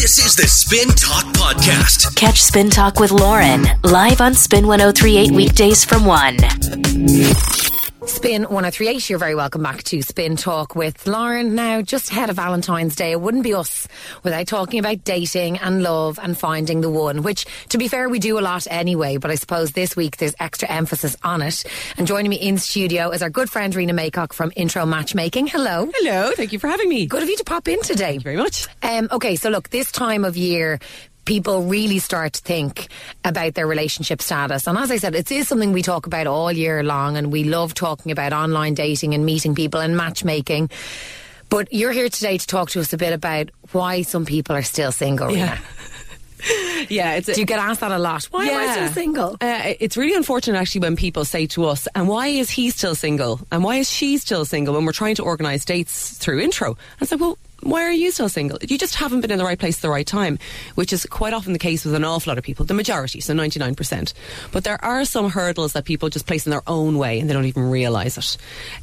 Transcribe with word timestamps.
This 0.00 0.18
is 0.24 0.34
the 0.34 0.48
Spin 0.48 0.88
Talk 0.88 1.26
Podcast. 1.34 2.16
Catch 2.16 2.40
Spin 2.40 2.70
Talk 2.70 2.98
with 2.98 3.10
Lauren 3.10 3.66
live 3.84 4.22
on 4.22 4.32
Spin 4.32 4.66
1038 4.66 5.30
weekdays 5.32 5.84
from 5.84 6.06
1. 6.06 6.38
Spin 8.10 8.42
1038, 8.42 9.08
you're 9.08 9.18
very 9.20 9.36
welcome 9.36 9.62
back 9.62 9.84
to 9.84 10.02
Spin 10.02 10.34
Talk 10.34 10.74
with 10.74 11.06
Lauren. 11.06 11.54
Now, 11.54 11.80
just 11.80 12.10
ahead 12.10 12.28
of 12.28 12.36
Valentine's 12.36 12.96
Day, 12.96 13.12
it 13.12 13.20
wouldn't 13.20 13.44
be 13.44 13.54
us 13.54 13.86
without 14.24 14.48
talking 14.48 14.80
about 14.80 15.04
dating 15.04 15.58
and 15.58 15.82
love 15.82 16.18
and 16.20 16.36
finding 16.36 16.80
the 16.80 16.90
one, 16.90 17.22
which, 17.22 17.46
to 17.68 17.78
be 17.78 17.86
fair, 17.86 18.08
we 18.08 18.18
do 18.18 18.36
a 18.38 18.40
lot 18.40 18.66
anyway, 18.68 19.16
but 19.16 19.30
I 19.30 19.36
suppose 19.36 19.70
this 19.70 19.94
week 19.94 20.16
there's 20.16 20.34
extra 20.40 20.68
emphasis 20.68 21.16
on 21.22 21.40
it. 21.40 21.64
And 21.96 22.06
joining 22.08 22.30
me 22.30 22.36
in 22.36 22.58
studio 22.58 23.10
is 23.10 23.22
our 23.22 23.30
good 23.30 23.48
friend 23.48 23.74
Rena 23.74 23.94
Maycock 23.94 24.32
from 24.32 24.52
Intro 24.56 24.84
Matchmaking. 24.84 25.46
Hello. 25.46 25.88
Hello, 25.94 26.32
thank 26.34 26.52
you 26.52 26.58
for 26.58 26.66
having 26.66 26.88
me. 26.88 27.06
Good 27.06 27.22
of 27.22 27.28
you 27.28 27.36
to 27.36 27.44
pop 27.44 27.68
in 27.68 27.80
today. 27.80 28.18
Very 28.18 28.36
much. 28.36 28.66
Um, 28.82 29.08
okay, 29.12 29.36
so 29.36 29.50
look, 29.50 29.70
this 29.70 29.92
time 29.92 30.24
of 30.24 30.36
year, 30.36 30.80
people 31.30 31.62
really 31.62 32.00
start 32.00 32.32
to 32.32 32.42
think 32.42 32.88
about 33.24 33.54
their 33.54 33.64
relationship 33.64 34.20
status. 34.20 34.66
And 34.66 34.76
as 34.76 34.90
I 34.90 34.96
said, 34.96 35.14
it 35.14 35.30
is 35.30 35.46
something 35.46 35.70
we 35.70 35.80
talk 35.80 36.06
about 36.06 36.26
all 36.26 36.50
year 36.50 36.82
long, 36.82 37.16
and 37.16 37.30
we 37.30 37.44
love 37.44 37.72
talking 37.72 38.10
about 38.10 38.32
online 38.32 38.74
dating 38.74 39.14
and 39.14 39.24
meeting 39.24 39.54
people 39.54 39.78
and 39.78 39.96
matchmaking. 39.96 40.70
But 41.48 41.72
you're 41.72 41.92
here 41.92 42.08
today 42.08 42.36
to 42.36 42.44
talk 42.44 42.70
to 42.70 42.80
us 42.80 42.92
a 42.92 42.96
bit 42.96 43.12
about 43.12 43.50
why 43.70 44.02
some 44.02 44.26
people 44.26 44.56
are 44.56 44.64
still 44.64 44.90
single. 44.90 45.30
Yeah. 45.30 45.58
Yeah, 46.88 47.16
it's 47.16 47.26
Do 47.26 47.38
you 47.38 47.44
get 47.44 47.58
asked 47.58 47.80
that 47.80 47.92
a 47.92 47.98
lot? 47.98 48.24
Why 48.30 48.46
am 48.46 48.68
I 48.68 48.72
still 48.72 48.88
single? 48.88 49.36
Uh, 49.42 49.74
it's 49.78 49.98
really 49.98 50.14
unfortunate 50.14 50.58
actually 50.58 50.80
when 50.80 50.96
people 50.96 51.26
say 51.26 51.46
to 51.48 51.66
us, 51.66 51.86
"And 51.94 52.08
why 52.08 52.28
is 52.28 52.48
he 52.48 52.70
still 52.70 52.94
single? 52.94 53.40
And 53.52 53.62
why 53.62 53.76
is 53.76 53.90
she 53.90 54.16
still 54.16 54.46
single?" 54.46 54.74
When 54.74 54.86
we're 54.86 54.92
trying 54.92 55.16
to 55.16 55.22
organise 55.22 55.66
dates 55.66 56.16
through 56.16 56.40
intro, 56.40 56.78
I 56.98 57.04
say, 57.04 57.16
"Well." 57.16 57.36
Why 57.62 57.82
are 57.84 57.92
you 57.92 58.10
still 58.10 58.28
single? 58.28 58.58
You 58.62 58.78
just 58.78 58.94
haven't 58.94 59.20
been 59.20 59.30
in 59.30 59.38
the 59.38 59.44
right 59.44 59.58
place 59.58 59.78
at 59.78 59.82
the 59.82 59.90
right 59.90 60.06
time, 60.06 60.38
which 60.76 60.92
is 60.92 61.04
quite 61.06 61.34
often 61.34 61.52
the 61.52 61.58
case 61.58 61.84
with 61.84 61.94
an 61.94 62.04
awful 62.04 62.30
lot 62.30 62.38
of 62.38 62.44
people, 62.44 62.64
the 62.64 62.74
majority, 62.74 63.20
so 63.20 63.34
99%. 63.34 64.14
But 64.50 64.64
there 64.64 64.82
are 64.82 65.04
some 65.04 65.30
hurdles 65.30 65.74
that 65.74 65.84
people 65.84 66.08
just 66.08 66.26
place 66.26 66.46
in 66.46 66.50
their 66.50 66.62
own 66.66 66.96
way 66.96 67.20
and 67.20 67.28
they 67.28 67.34
don't 67.34 67.44
even 67.44 67.68
realise 67.70 68.16
it. 68.16 68.36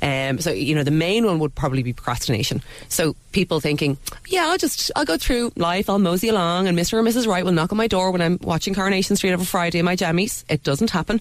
Um, 0.04 0.40
so, 0.40 0.52
you 0.52 0.76
know, 0.76 0.84
the 0.84 0.92
main 0.92 1.26
one 1.26 1.40
would 1.40 1.56
probably 1.56 1.82
be 1.82 1.94
procrastination. 1.94 2.62
So 2.88 3.16
people 3.32 3.60
thinking, 3.60 3.98
yeah, 4.28 4.48
I'll 4.48 4.58
just, 4.58 4.92
I'll 4.96 5.06
go 5.06 5.18
through 5.18 5.54
life, 5.56 5.90
I'll 5.90 6.00
mosey 6.00 6.30
along 6.30 6.68
and 6.68 6.78
Mr. 6.78 6.94
or 6.94 7.04
Mrs. 7.04 7.28
Right 7.28 7.44
will 7.44 7.52
knock 7.52 7.72
on 7.72 7.78
my 7.78 7.88
door 7.88 8.12
when 8.12 8.22
I'm 8.22 8.38
watching 8.42 8.76
Coronation 8.76 9.16
Street 9.16 9.32
every 9.32 9.46
Friday 9.46 9.80
in 9.80 9.86
my 9.86 9.96
jammies. 9.96 10.44
It 10.50 10.64
doesn't 10.64 10.92
happen. 10.92 11.20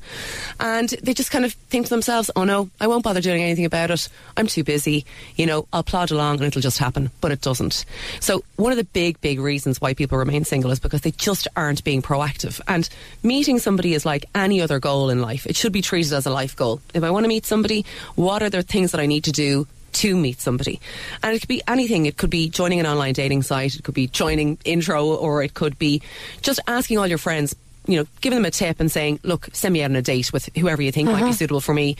And 0.61 0.91
they 1.03 1.15
just 1.15 1.31
kind 1.31 1.45
of 1.45 1.53
think 1.53 1.87
to 1.87 1.91
themselves, 1.91 2.31
oh 2.37 2.45
no, 2.45 2.69
I 2.81 2.87
won't 2.87 3.05
bother 3.05 3.21
doing 3.21 3.43
anything 3.43 3.65
about 3.65 3.91
it. 3.91 4.09
I'm 4.37 4.47
too 4.47 4.65
busy. 4.65 5.07
You 5.37 5.47
know, 5.47 5.67
I'll 5.73 5.83
plod 5.83 6.11
along 6.11 6.37
and 6.37 6.45
it'll 6.45 6.63
just 6.63 6.79
happen. 6.79 7.11
But 7.21 7.33
it 7.33 7.46
doesn't. 7.47 7.85
So 8.19 8.43
one 8.57 8.73
of 8.73 8.77
the 8.77 8.85
big, 8.85 9.21
big 9.21 9.39
reasons 9.39 9.81
why 9.81 9.95
people 9.95 10.19
remain 10.19 10.45
single 10.45 10.73
is 10.73 10.81
because 10.81 11.03
they 11.03 11.13
just 11.13 11.47
aren't 11.55 11.85
being 11.85 12.03
proactive. 12.03 12.61
And 12.67 12.89
meeting 13.23 13.61
somebody 13.61 13.95
is 13.95 14.05
like 14.05 14.25
any 14.35 14.61
other 14.61 14.81
goal 14.81 15.11
in 15.11 15.21
life. 15.21 15.47
It 15.47 15.55
should 15.55 15.73
be 15.73 15.81
treated 15.81 16.13
as 16.13 16.27
a 16.27 16.31
life 16.31 16.57
goal. 16.57 16.81
If 16.93 17.05
I 17.05 17.11
want 17.13 17.23
to 17.23 17.29
meet 17.29 17.47
somebody, 17.47 17.87
what 18.17 18.43
are 18.43 18.51
the 18.51 18.65
things 18.65 18.91
that 18.91 19.01
I 19.01 19.07
need 19.07 19.23
to 19.25 19.33
do 19.33 19.69
to 19.93 20.17
meet 20.17 20.41
somebody. 20.41 20.79
And 21.23 21.35
it 21.35 21.39
could 21.39 21.49
be 21.49 21.63
anything. 21.67 22.05
It 22.05 22.19
could 22.19 22.29
be 22.29 22.51
joining 22.51 22.81
an 22.81 22.87
online 22.87 23.15
dating 23.15 23.43
site, 23.43 23.77
it 23.77 23.83
could 23.83 23.95
be 23.95 24.09
joining 24.09 24.59
intro, 24.65 25.07
or 25.07 25.43
it 25.43 25.55
could 25.55 25.79
be 25.79 26.03
just 26.43 26.61
asking 26.67 26.99
all 26.99 27.07
your 27.07 27.17
friends, 27.17 27.57
you 27.87 27.97
know, 27.97 28.07
giving 28.21 28.37
them 28.37 28.45
a 28.45 28.51
tip 28.51 28.79
and 28.79 28.93
saying, 28.93 29.21
look, 29.23 29.49
send 29.55 29.73
me 29.73 29.83
out 29.83 29.91
on 29.91 29.97
a 29.97 30.03
date 30.03 30.35
with 30.35 30.51
whoever 30.55 30.83
you 30.83 30.93
think 30.93 31.09
might 31.09 31.19
be 31.19 31.23
uh-huh. 31.23 31.33
suitable 31.33 31.63
for 31.63 31.73
me. 31.73 31.97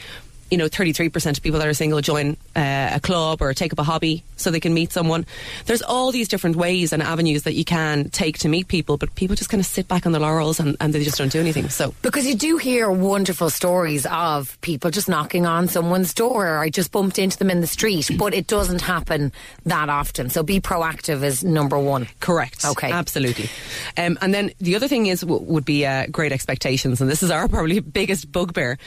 You 0.49 0.57
know, 0.57 0.65
33% 0.67 1.37
of 1.37 1.43
people 1.43 1.59
that 1.59 1.67
are 1.67 1.73
single 1.73 2.01
join 2.01 2.37
uh, 2.55 2.91
a 2.93 2.99
club 2.99 3.41
or 3.41 3.53
take 3.53 3.73
up 3.73 3.79
a 3.79 3.83
hobby 3.83 4.23
so 4.35 4.49
they 4.51 4.59
can 4.59 4.73
meet 4.73 4.91
someone. 4.91 5.25
There's 5.65 5.81
all 5.81 6.11
these 6.11 6.27
different 6.27 6.55
ways 6.55 6.93
and 6.93 7.03
avenues 7.03 7.43
that 7.43 7.53
you 7.53 7.65
can 7.65 8.09
take 8.09 8.37
to 8.39 8.49
meet 8.49 8.67
people, 8.67 8.97
but 8.97 9.13
people 9.15 9.35
just 9.35 9.49
kind 9.49 9.59
of 9.59 9.65
sit 9.67 9.87
back 9.87 10.05
on 10.05 10.11
the 10.11 10.19
laurels 10.19 10.59
and, 10.59 10.77
and 10.79 10.93
they 10.93 11.03
just 11.03 11.17
don't 11.17 11.31
do 11.31 11.39
anything. 11.39 11.69
So, 11.69 11.93
Because 12.01 12.25
you 12.25 12.35
do 12.35 12.57
hear 12.57 12.89
wonderful 12.91 13.49
stories 13.49 14.05
of 14.05 14.59
people 14.61 14.89
just 14.91 15.09
knocking 15.09 15.45
on 15.45 15.67
someone's 15.67 16.13
door. 16.13 16.47
Or 16.47 16.59
I 16.59 16.69
just 16.69 16.91
bumped 16.91 17.19
into 17.19 17.37
them 17.37 17.49
in 17.49 17.61
the 17.61 17.67
street, 17.67 18.09
but 18.17 18.33
it 18.33 18.47
doesn't 18.47 18.81
happen 18.81 19.31
that 19.65 19.89
often. 19.89 20.29
So 20.29 20.43
be 20.43 20.59
proactive 20.61 21.23
is 21.23 21.43
number 21.43 21.77
one. 21.79 22.07
Correct. 22.19 22.63
Okay. 22.65 22.91
Absolutely. 22.91 23.49
Um, 23.97 24.17
and 24.21 24.33
then 24.33 24.51
the 24.59 24.75
other 24.75 24.87
thing 24.87 25.07
is 25.07 25.21
w- 25.21 25.41
would 25.43 25.65
be 25.65 25.85
uh, 25.85 26.07
great 26.11 26.31
expectations, 26.31 27.01
and 27.01 27.09
this 27.09 27.23
is 27.23 27.31
our 27.31 27.47
probably 27.49 27.79
biggest 27.79 28.31
bugbear. 28.31 28.77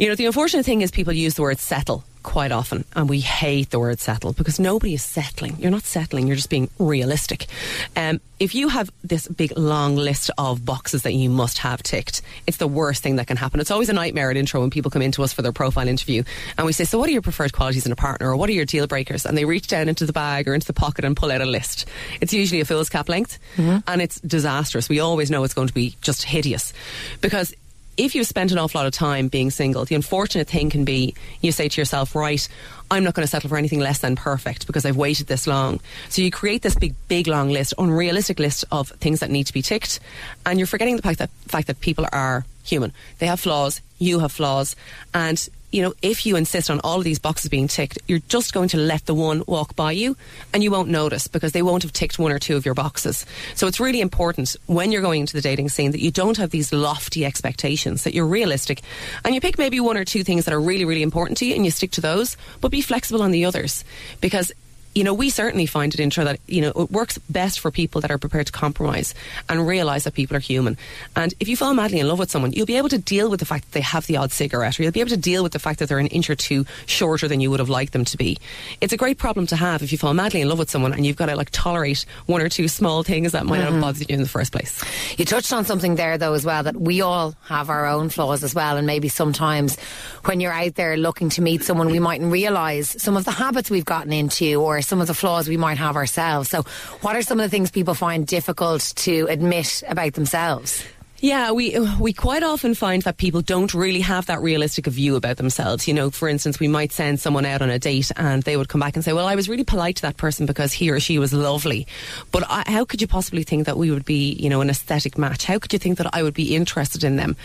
You 0.00 0.08
know, 0.08 0.14
the 0.14 0.24
unfortunate 0.24 0.64
thing 0.64 0.80
is 0.80 0.90
people 0.90 1.12
use 1.12 1.34
the 1.34 1.42
word 1.42 1.58
settle 1.58 2.04
quite 2.22 2.52
often, 2.52 2.86
and 2.96 3.06
we 3.06 3.20
hate 3.20 3.68
the 3.68 3.78
word 3.78 4.00
settle 4.00 4.32
because 4.32 4.58
nobody 4.58 4.94
is 4.94 5.04
settling. 5.04 5.56
You're 5.58 5.70
not 5.70 5.82
settling. 5.84 6.26
You're 6.26 6.36
just 6.36 6.48
being 6.48 6.70
realistic. 6.78 7.48
Um, 7.96 8.18
if 8.38 8.54
you 8.54 8.68
have 8.68 8.90
this 9.04 9.28
big 9.28 9.58
long 9.58 9.96
list 9.96 10.30
of 10.38 10.64
boxes 10.64 11.02
that 11.02 11.12
you 11.12 11.28
must 11.28 11.58
have 11.58 11.82
ticked, 11.82 12.22
it's 12.46 12.56
the 12.56 12.66
worst 12.66 13.02
thing 13.02 13.16
that 13.16 13.26
can 13.26 13.36
happen. 13.36 13.60
It's 13.60 13.70
always 13.70 13.90
a 13.90 13.92
nightmare 13.92 14.30
at 14.30 14.38
intro 14.38 14.62
when 14.62 14.70
people 14.70 14.90
come 14.90 15.02
into 15.02 15.22
us 15.22 15.34
for 15.34 15.42
their 15.42 15.52
profile 15.52 15.86
interview, 15.86 16.22
and 16.56 16.66
we 16.66 16.72
say, 16.72 16.84
"So, 16.84 16.98
what 16.98 17.10
are 17.10 17.12
your 17.12 17.20
preferred 17.20 17.52
qualities 17.52 17.84
in 17.84 17.92
a 17.92 17.96
partner, 17.96 18.30
or 18.30 18.36
what 18.36 18.48
are 18.48 18.54
your 18.54 18.64
deal 18.64 18.86
breakers?" 18.86 19.26
And 19.26 19.36
they 19.36 19.44
reach 19.44 19.66
down 19.66 19.90
into 19.90 20.06
the 20.06 20.14
bag 20.14 20.48
or 20.48 20.54
into 20.54 20.66
the 20.66 20.72
pocket 20.72 21.04
and 21.04 21.14
pull 21.14 21.30
out 21.30 21.42
a 21.42 21.46
list. 21.46 21.84
It's 22.22 22.32
usually 22.32 22.62
a 22.62 22.64
foolscap 22.64 23.10
length, 23.10 23.38
and 23.86 24.00
it's 24.00 24.18
disastrous. 24.20 24.88
We 24.88 25.00
always 25.00 25.30
know 25.30 25.44
it's 25.44 25.52
going 25.52 25.68
to 25.68 25.74
be 25.74 25.94
just 26.00 26.22
hideous 26.22 26.72
because 27.20 27.52
if 28.00 28.14
you've 28.14 28.26
spent 28.26 28.50
an 28.50 28.58
awful 28.58 28.78
lot 28.78 28.86
of 28.86 28.94
time 28.94 29.28
being 29.28 29.50
single, 29.50 29.84
the 29.84 29.94
unfortunate 29.94 30.48
thing 30.48 30.70
can 30.70 30.86
be 30.86 31.14
you 31.42 31.52
say 31.52 31.68
to 31.68 31.80
yourself, 31.80 32.14
right, 32.14 32.48
I'm 32.90 33.04
not 33.04 33.12
going 33.12 33.24
to 33.24 33.30
settle 33.30 33.50
for 33.50 33.58
anything 33.58 33.78
less 33.78 33.98
than 33.98 34.16
perfect 34.16 34.66
because 34.66 34.86
I've 34.86 34.96
waited 34.96 35.26
this 35.26 35.46
long. 35.46 35.80
So 36.08 36.22
you 36.22 36.30
create 36.30 36.62
this 36.62 36.74
big, 36.74 36.94
big, 37.08 37.26
long 37.26 37.50
list, 37.50 37.74
unrealistic 37.76 38.38
list 38.38 38.64
of 38.72 38.88
things 38.88 39.20
that 39.20 39.30
need 39.30 39.44
to 39.48 39.52
be 39.52 39.60
ticked, 39.60 40.00
and 40.46 40.58
you're 40.58 40.66
forgetting 40.66 40.96
the 40.96 41.02
fact 41.02 41.18
that 41.18 41.28
fact 41.46 41.66
that 41.66 41.80
people 41.80 42.06
are 42.10 42.46
human. 42.64 42.92
They 43.18 43.26
have 43.26 43.38
flaws. 43.38 43.82
You 43.98 44.20
have 44.20 44.32
flaws, 44.32 44.76
and 45.12 45.46
you 45.72 45.82
know, 45.82 45.94
if 46.02 46.26
you 46.26 46.36
insist 46.36 46.70
on 46.70 46.80
all 46.80 46.98
of 46.98 47.04
these 47.04 47.18
boxes 47.18 47.48
being 47.48 47.68
ticked, 47.68 47.98
you're 48.08 48.20
just 48.28 48.52
going 48.52 48.68
to 48.70 48.76
let 48.76 49.06
the 49.06 49.14
one 49.14 49.42
walk 49.46 49.76
by 49.76 49.92
you 49.92 50.16
and 50.52 50.62
you 50.62 50.70
won't 50.70 50.88
notice 50.88 51.28
because 51.28 51.52
they 51.52 51.62
won't 51.62 51.82
have 51.82 51.92
ticked 51.92 52.18
one 52.18 52.32
or 52.32 52.38
two 52.38 52.56
of 52.56 52.64
your 52.64 52.74
boxes. 52.74 53.24
So 53.54 53.66
it's 53.66 53.80
really 53.80 54.00
important 54.00 54.56
when 54.66 54.90
you're 54.92 55.02
going 55.02 55.20
into 55.20 55.34
the 55.34 55.40
dating 55.40 55.68
scene 55.68 55.92
that 55.92 56.00
you 56.00 56.10
don't 56.10 56.36
have 56.36 56.50
these 56.50 56.72
lofty 56.72 57.24
expectations, 57.24 58.04
that 58.04 58.14
you're 58.14 58.26
realistic 58.26 58.82
and 59.24 59.34
you 59.34 59.40
pick 59.40 59.58
maybe 59.58 59.80
one 59.80 59.96
or 59.96 60.04
two 60.04 60.24
things 60.24 60.44
that 60.44 60.54
are 60.54 60.60
really, 60.60 60.84
really 60.84 61.02
important 61.02 61.38
to 61.38 61.46
you 61.46 61.54
and 61.54 61.64
you 61.64 61.70
stick 61.70 61.92
to 61.92 62.00
those, 62.00 62.36
but 62.60 62.70
be 62.70 62.80
flexible 62.80 63.22
on 63.22 63.30
the 63.30 63.44
others 63.44 63.84
because 64.20 64.52
you 64.94 65.04
know, 65.04 65.14
we 65.14 65.30
certainly 65.30 65.66
find 65.66 65.94
it 65.94 66.00
intro 66.00 66.24
that, 66.24 66.40
you 66.46 66.60
know, 66.60 66.70
it 66.70 66.90
works 66.90 67.18
best 67.30 67.60
for 67.60 67.70
people 67.70 68.00
that 68.00 68.10
are 68.10 68.18
prepared 68.18 68.46
to 68.46 68.52
compromise 68.52 69.14
and 69.48 69.66
realise 69.66 70.04
that 70.04 70.14
people 70.14 70.36
are 70.36 70.40
human. 70.40 70.76
And 71.14 71.32
if 71.38 71.48
you 71.48 71.56
fall 71.56 71.74
madly 71.74 72.00
in 72.00 72.08
love 72.08 72.18
with 72.18 72.30
someone, 72.30 72.52
you'll 72.52 72.66
be 72.66 72.76
able 72.76 72.88
to 72.88 72.98
deal 72.98 73.30
with 73.30 73.38
the 73.38 73.46
fact 73.46 73.66
that 73.66 73.72
they 73.72 73.82
have 73.82 74.06
the 74.06 74.16
odd 74.16 74.32
cigarette, 74.32 74.78
or 74.78 74.82
you'll 74.82 74.92
be 74.92 75.00
able 75.00 75.10
to 75.10 75.16
deal 75.16 75.42
with 75.44 75.52
the 75.52 75.60
fact 75.60 75.78
that 75.78 75.88
they're 75.88 76.00
an 76.00 76.08
inch 76.08 76.28
or 76.28 76.34
two 76.34 76.66
shorter 76.86 77.28
than 77.28 77.40
you 77.40 77.50
would 77.50 77.60
have 77.60 77.68
liked 77.68 77.92
them 77.92 78.04
to 78.06 78.16
be. 78.16 78.38
It's 78.80 78.92
a 78.92 78.96
great 78.96 79.18
problem 79.18 79.46
to 79.48 79.56
have 79.56 79.82
if 79.82 79.92
you 79.92 79.98
fall 79.98 80.12
madly 80.12 80.40
in 80.40 80.48
love 80.48 80.58
with 80.58 80.70
someone 80.70 80.92
and 80.92 81.06
you've 81.06 81.16
got 81.16 81.26
to 81.26 81.36
like 81.36 81.50
tolerate 81.52 82.04
one 82.26 82.40
or 82.40 82.48
two 82.48 82.66
small 82.66 83.04
things 83.04 83.32
that 83.32 83.46
might 83.46 83.58
not 83.58 83.66
mm-hmm. 83.66 83.74
have 83.74 83.82
bothered 83.82 84.10
you 84.10 84.14
in 84.14 84.22
the 84.22 84.28
first 84.28 84.50
place. 84.50 84.82
You 85.16 85.24
touched 85.24 85.52
on 85.52 85.64
something 85.64 85.94
there, 85.94 86.18
though, 86.18 86.34
as 86.34 86.44
well, 86.44 86.64
that 86.64 86.76
we 86.76 87.00
all 87.00 87.36
have 87.44 87.70
our 87.70 87.86
own 87.86 88.08
flaws 88.08 88.42
as 88.42 88.56
well. 88.56 88.76
And 88.76 88.88
maybe 88.88 89.08
sometimes 89.08 89.78
when 90.24 90.40
you're 90.40 90.52
out 90.52 90.74
there 90.74 90.96
looking 90.96 91.28
to 91.30 91.42
meet 91.42 91.62
someone, 91.62 91.90
we 91.90 92.00
mightn't 92.00 92.32
realise 92.32 93.00
some 93.00 93.16
of 93.16 93.24
the 93.24 93.30
habits 93.30 93.70
we've 93.70 93.84
gotten 93.84 94.12
into 94.12 94.60
or 94.60 94.79
some 94.82 95.00
of 95.00 95.06
the 95.06 95.14
flaws 95.14 95.48
we 95.48 95.56
might 95.56 95.78
have 95.78 95.96
ourselves. 95.96 96.48
So, 96.48 96.64
what 97.00 97.16
are 97.16 97.22
some 97.22 97.40
of 97.40 97.44
the 97.44 97.50
things 97.50 97.70
people 97.70 97.94
find 97.94 98.26
difficult 98.26 98.92
to 98.96 99.26
admit 99.28 99.82
about 99.88 100.14
themselves? 100.14 100.84
Yeah, 101.22 101.52
we 101.52 101.78
we 102.00 102.14
quite 102.14 102.42
often 102.42 102.74
find 102.74 103.02
that 103.02 103.18
people 103.18 103.42
don't 103.42 103.74
really 103.74 104.00
have 104.00 104.24
that 104.26 104.40
realistic 104.40 104.86
view 104.86 105.16
about 105.16 105.36
themselves. 105.36 105.86
You 105.86 105.92
know, 105.92 106.08
for 106.08 106.30
instance, 106.30 106.58
we 106.58 106.66
might 106.66 106.92
send 106.92 107.20
someone 107.20 107.44
out 107.44 107.60
on 107.60 107.68
a 107.68 107.78
date 107.78 108.10
and 108.16 108.42
they 108.42 108.56
would 108.56 108.70
come 108.70 108.80
back 108.80 108.96
and 108.96 109.04
say, 109.04 109.12
"Well, 109.12 109.26
I 109.26 109.34
was 109.34 109.46
really 109.46 109.64
polite 109.64 109.96
to 109.96 110.02
that 110.02 110.16
person 110.16 110.46
because 110.46 110.72
he 110.72 110.90
or 110.90 110.98
she 110.98 111.18
was 111.18 111.34
lovely." 111.34 111.86
But 112.32 112.44
I, 112.48 112.62
how 112.66 112.86
could 112.86 113.02
you 113.02 113.06
possibly 113.06 113.42
think 113.42 113.66
that 113.66 113.76
we 113.76 113.90
would 113.90 114.06
be, 114.06 114.32
you 114.32 114.48
know, 114.48 114.62
an 114.62 114.70
aesthetic 114.70 115.18
match? 115.18 115.44
How 115.44 115.58
could 115.58 115.74
you 115.74 115.78
think 115.78 115.98
that 115.98 116.08
I 116.14 116.22
would 116.22 116.32
be 116.32 116.56
interested 116.56 117.04
in 117.04 117.16
them? 117.16 117.36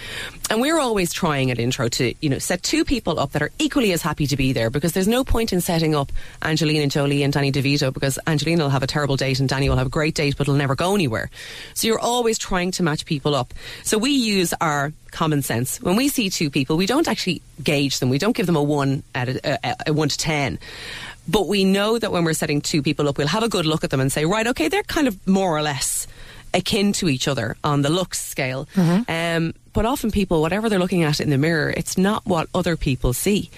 And 0.50 0.62
we're 0.62 0.80
always 0.80 1.12
trying 1.12 1.51
at 1.51 1.60
intro 1.60 1.89
to, 1.89 2.13
you 2.21 2.30
know, 2.30 2.39
set 2.39 2.63
two 2.63 2.86
people 2.86 3.19
up 3.19 3.33
that 3.33 3.42
are 3.42 3.51
equally 3.60 3.92
as 3.92 4.01
happy 4.01 4.25
to 4.28 4.38
be 4.38 4.54
there 4.54 4.69
because 4.69 4.94
there's 4.94 5.07
no 5.07 5.25
point 5.25 5.51
in 5.51 5.60
setting 5.60 5.94
up 5.94 6.13
Angelina 6.42 6.88
Jolie 6.88 7.24
and 7.24 7.33
Danny 7.33 7.51
DeVito 7.51 7.94
because 7.94 8.18
Angelina 8.25 8.63
will 8.63 8.69
have 8.69 8.83
a 8.83 8.88
terrible 8.88 9.18
date 9.18 9.42
and 9.42 9.50
Danny 9.50 9.68
will 9.68 9.75
have 9.75 9.88
a 9.88 9.89
great 9.89 10.16
date, 10.16 10.38
but 10.38 10.44
it'll 10.44 10.56
never 10.56 10.75
go 10.75 10.95
anywhere. 10.95 11.30
So 11.74 11.89
you're 11.89 12.00
always 12.00 12.38
trying 12.38 12.71
to 12.71 12.83
match 12.83 13.06
people 13.06 13.36
up. 13.36 13.54
So 13.84 13.98
we 13.98 14.12
use 14.12 14.54
our 14.62 14.94
common 15.12 15.42
sense 15.42 15.82
when 15.82 15.96
we 15.96 16.10
see 16.10 16.30
two 16.30 16.50
people. 16.50 16.78
We 16.78 16.86
don't 16.86 17.08
actually 17.08 17.42
gauge 17.64 18.00
them. 18.00 18.10
We 18.10 18.18
don't 18.18 18.36
give 18.36 18.46
them 18.46 18.56
a 18.58 18.64
one 18.64 19.04
at 19.14 19.30
a, 19.30 19.60
a, 19.68 19.76
a 19.88 19.94
one 19.94 20.10
to 20.10 20.18
ten. 20.18 20.60
But 21.28 21.48
we 21.48 21.64
know 21.64 21.98
that 21.98 22.12
when 22.12 22.24
we're 22.24 22.34
setting 22.34 22.62
two 22.62 22.82
people 22.84 23.08
up, 23.10 23.18
we'll 23.18 23.28
have 23.28 23.44
a 23.44 23.50
good 23.50 23.66
look 23.66 23.84
at 23.84 23.90
them 23.90 24.00
and 24.00 24.12
say, 24.12 24.26
right, 24.26 24.46
okay, 24.48 24.68
they're 24.68 24.84
kind 24.84 25.08
of 25.08 25.28
more 25.28 25.58
or 25.58 25.62
less 25.62 26.06
akin 26.54 26.94
to 26.94 27.10
each 27.10 27.28
other 27.28 27.58
on 27.64 27.82
the 27.82 27.90
looks 27.90 28.20
scale. 28.22 28.68
Um, 29.10 29.54
but 29.74 29.86
often 29.86 30.12
people, 30.12 30.40
whatever 30.42 30.70
they're 30.70 30.80
looking 30.80 31.04
at 31.04 31.20
in 31.20 31.30
the 31.30 31.38
mirror, 31.38 31.74
it's 31.76 31.98
not 31.98 32.26
what 32.26 32.48
other 32.54 32.78
people 32.78 33.12
see. 33.14 33.50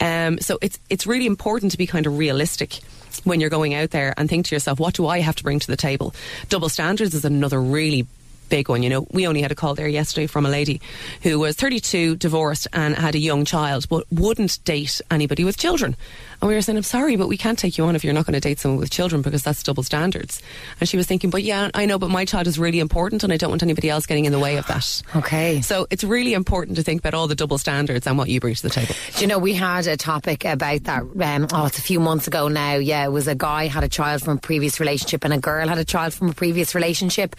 Um, 0.00 0.38
so 0.38 0.58
it's 0.62 0.78
it's 0.88 1.06
really 1.06 1.26
important 1.26 1.72
to 1.72 1.78
be 1.78 1.86
kind 1.86 2.06
of 2.06 2.16
realistic. 2.16 2.80
when 3.24 3.40
you're 3.40 3.50
going 3.50 3.74
out 3.74 3.90
there 3.90 4.14
and 4.16 4.28
think 4.28 4.46
to 4.46 4.54
yourself, 4.54 4.78
what 4.78 4.94
do 4.94 5.06
I 5.06 5.20
have 5.20 5.36
to 5.36 5.42
bring 5.42 5.58
to 5.58 5.66
the 5.66 5.76
table? 5.76 6.14
Double 6.48 6.68
standards 6.68 7.14
is 7.14 7.24
another 7.24 7.60
really 7.60 8.06
big 8.48 8.68
one. 8.68 8.82
You 8.82 8.90
know, 8.90 9.06
we 9.10 9.26
only 9.26 9.42
had 9.42 9.52
a 9.52 9.54
call 9.54 9.74
there 9.74 9.88
yesterday 9.88 10.26
from 10.26 10.46
a 10.46 10.50
lady 10.50 10.80
who 11.22 11.38
was 11.38 11.56
32, 11.56 12.16
divorced, 12.16 12.68
and 12.72 12.96
had 12.96 13.14
a 13.14 13.18
young 13.18 13.44
child, 13.44 13.88
but 13.88 14.04
wouldn't 14.10 14.62
date 14.64 15.00
anybody 15.10 15.44
with 15.44 15.56
children. 15.56 15.96
And 16.40 16.48
we 16.48 16.54
were 16.54 16.60
saying, 16.60 16.76
I'm 16.76 16.82
sorry, 16.82 17.16
but 17.16 17.28
we 17.28 17.36
can't 17.36 17.58
take 17.58 17.78
you 17.78 17.84
on 17.84 17.96
if 17.96 18.04
you're 18.04 18.12
not 18.12 18.26
going 18.26 18.34
to 18.34 18.40
date 18.40 18.58
someone 18.58 18.78
with 18.78 18.90
children 18.90 19.22
because 19.22 19.42
that's 19.42 19.62
double 19.62 19.82
standards. 19.82 20.42
And 20.80 20.88
she 20.88 20.96
was 20.96 21.06
thinking, 21.06 21.30
but 21.30 21.42
yeah, 21.42 21.70
I 21.74 21.86
know, 21.86 21.98
but 21.98 22.10
my 22.10 22.24
child 22.24 22.46
is 22.46 22.58
really 22.58 22.78
important 22.78 23.24
and 23.24 23.32
I 23.32 23.36
don't 23.36 23.50
want 23.50 23.62
anybody 23.62 23.88
else 23.88 24.06
getting 24.06 24.26
in 24.26 24.32
the 24.32 24.38
way 24.38 24.56
of 24.56 24.66
that. 24.66 25.02
Okay. 25.16 25.62
So 25.62 25.86
it's 25.90 26.04
really 26.04 26.34
important 26.34 26.76
to 26.76 26.82
think 26.82 27.00
about 27.00 27.14
all 27.14 27.26
the 27.26 27.34
double 27.34 27.58
standards 27.58 28.06
and 28.06 28.18
what 28.18 28.28
you 28.28 28.40
bring 28.40 28.54
to 28.54 28.62
the 28.62 28.70
table. 28.70 28.94
Do 29.14 29.20
you 29.22 29.26
know, 29.26 29.38
we 29.38 29.54
had 29.54 29.86
a 29.86 29.96
topic 29.96 30.44
about 30.44 30.84
that, 30.84 31.02
um, 31.02 31.46
oh, 31.52 31.66
it's 31.66 31.78
a 31.78 31.82
few 31.82 32.00
months 32.00 32.26
ago 32.26 32.48
now. 32.48 32.74
Yeah, 32.74 33.04
it 33.04 33.12
was 33.12 33.28
a 33.28 33.34
guy 33.34 33.66
had 33.66 33.84
a 33.84 33.88
child 33.88 34.22
from 34.22 34.36
a 34.36 34.40
previous 34.40 34.78
relationship 34.78 35.24
and 35.24 35.32
a 35.32 35.38
girl 35.38 35.68
had 35.68 35.78
a 35.78 35.84
child 35.84 36.12
from 36.12 36.28
a 36.28 36.34
previous 36.34 36.74
relationship. 36.74 37.34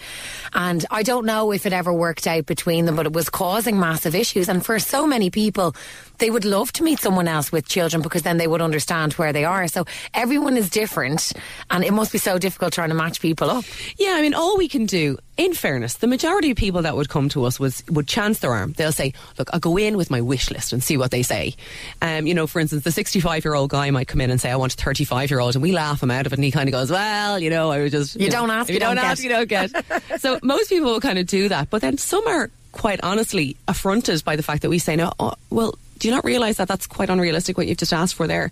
And 0.54 0.84
I 0.90 1.02
don't 1.02 1.24
know 1.24 1.52
if 1.52 1.66
it 1.66 1.72
ever 1.72 1.92
worked 1.92 2.26
out 2.26 2.46
between 2.46 2.84
them, 2.86 2.96
but 2.96 3.06
it 3.06 3.12
was 3.12 3.30
causing 3.30 3.78
massive 3.78 4.14
issues. 4.14 4.48
And 4.48 4.64
for 4.64 4.78
so 4.78 5.06
many 5.06 5.30
people, 5.30 5.74
they 6.18 6.30
would 6.30 6.44
love 6.44 6.72
to 6.72 6.82
meet 6.82 6.98
someone 6.98 7.28
else 7.28 7.52
with 7.52 7.68
children 7.68 8.02
because 8.02 8.22
then 8.22 8.38
they 8.38 8.48
would 8.48 8.60
understand 8.60 8.87
where 8.90 9.32
they 9.32 9.44
are. 9.44 9.68
So 9.68 9.84
everyone 10.14 10.56
is 10.56 10.70
different, 10.70 11.32
and 11.70 11.84
it 11.84 11.92
must 11.92 12.12
be 12.12 12.18
so 12.18 12.38
difficult 12.38 12.72
trying 12.72 12.88
to 12.88 12.94
match 12.94 13.20
people 13.20 13.50
up. 13.50 13.64
Yeah, 13.96 14.14
I 14.16 14.22
mean, 14.22 14.34
all 14.34 14.56
we 14.56 14.68
can 14.68 14.86
do, 14.86 15.18
in 15.36 15.54
fairness, 15.54 15.94
the 15.94 16.06
majority 16.06 16.50
of 16.50 16.56
people 16.56 16.82
that 16.82 16.96
would 16.96 17.08
come 17.08 17.28
to 17.30 17.44
us 17.44 17.60
was 17.60 17.82
would 17.88 18.08
chance 18.08 18.40
their 18.40 18.52
arm. 18.52 18.72
They'll 18.72 18.92
say, 18.92 19.12
"Look, 19.38 19.48
I'll 19.52 19.60
go 19.60 19.76
in 19.76 19.96
with 19.96 20.10
my 20.10 20.20
wish 20.20 20.50
list 20.50 20.72
and 20.72 20.82
see 20.82 20.96
what 20.96 21.10
they 21.10 21.22
say." 21.22 21.54
Um, 22.02 22.26
you 22.26 22.34
know, 22.34 22.46
for 22.46 22.60
instance, 22.60 22.84
the 22.84 22.92
sixty-five-year-old 22.92 23.70
guy 23.70 23.90
might 23.90 24.08
come 24.08 24.20
in 24.20 24.30
and 24.30 24.40
say, 24.40 24.50
"I 24.50 24.56
want 24.56 24.74
a 24.74 24.76
thirty-five-year-old," 24.76 25.54
and 25.54 25.62
we 25.62 25.72
laugh 25.72 26.02
him 26.02 26.10
out 26.10 26.26
of 26.26 26.32
it, 26.32 26.38
and 26.38 26.44
he 26.44 26.50
kind 26.50 26.68
of 26.68 26.72
goes, 26.72 26.90
"Well, 26.90 27.38
you 27.38 27.50
know, 27.50 27.70
I 27.70 27.80
was 27.80 27.92
just 27.92 28.16
You 28.16 28.26
know, 28.26 28.32
don't 28.32 28.50
ask, 28.50 28.68
if 28.68 28.74
you 28.74 28.80
don't, 28.80 28.96
don't 28.96 29.04
ask, 29.04 29.22
you 29.22 29.28
don't 29.28 29.48
get." 29.48 29.70
so 30.20 30.38
most 30.42 30.68
people 30.68 30.90
will 30.90 31.00
kind 31.00 31.18
of 31.18 31.26
do 31.26 31.48
that, 31.48 31.70
but 31.70 31.82
then 31.82 31.98
some 31.98 32.26
are 32.26 32.50
quite 32.72 33.00
honestly 33.02 33.56
affronted 33.66 34.24
by 34.24 34.36
the 34.36 34.42
fact 34.42 34.62
that 34.62 34.70
we 34.70 34.78
say, 34.78 34.96
"No, 34.96 35.12
oh, 35.20 35.34
well." 35.50 35.74
Do 35.98 36.08
you 36.08 36.14
not 36.14 36.24
realise 36.24 36.56
that 36.56 36.68
that's 36.68 36.86
quite 36.86 37.10
unrealistic 37.10 37.56
what 37.56 37.66
you've 37.66 37.78
just 37.78 37.92
asked 37.92 38.14
for 38.14 38.26
there? 38.26 38.50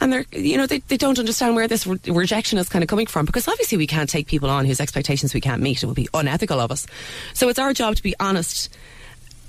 And 0.00 0.12
they're, 0.12 0.24
you 0.32 0.56
know, 0.56 0.66
they, 0.66 0.78
they 0.80 0.96
don't 0.96 1.18
understand 1.18 1.56
where 1.56 1.68
this 1.68 1.86
re- 1.86 1.98
rejection 2.06 2.58
is 2.58 2.68
kind 2.68 2.82
of 2.82 2.88
coming 2.88 3.06
from 3.06 3.26
because 3.26 3.48
obviously 3.48 3.78
we 3.78 3.86
can't 3.86 4.08
take 4.08 4.26
people 4.26 4.50
on 4.50 4.64
whose 4.64 4.80
expectations 4.80 5.34
we 5.34 5.40
can't 5.40 5.62
meet. 5.62 5.82
It 5.82 5.86
would 5.86 5.96
be 5.96 6.08
unethical 6.14 6.60
of 6.60 6.70
us. 6.70 6.86
So 7.34 7.48
it's 7.48 7.58
our 7.58 7.72
job 7.72 7.96
to 7.96 8.02
be 8.02 8.14
honest 8.20 8.70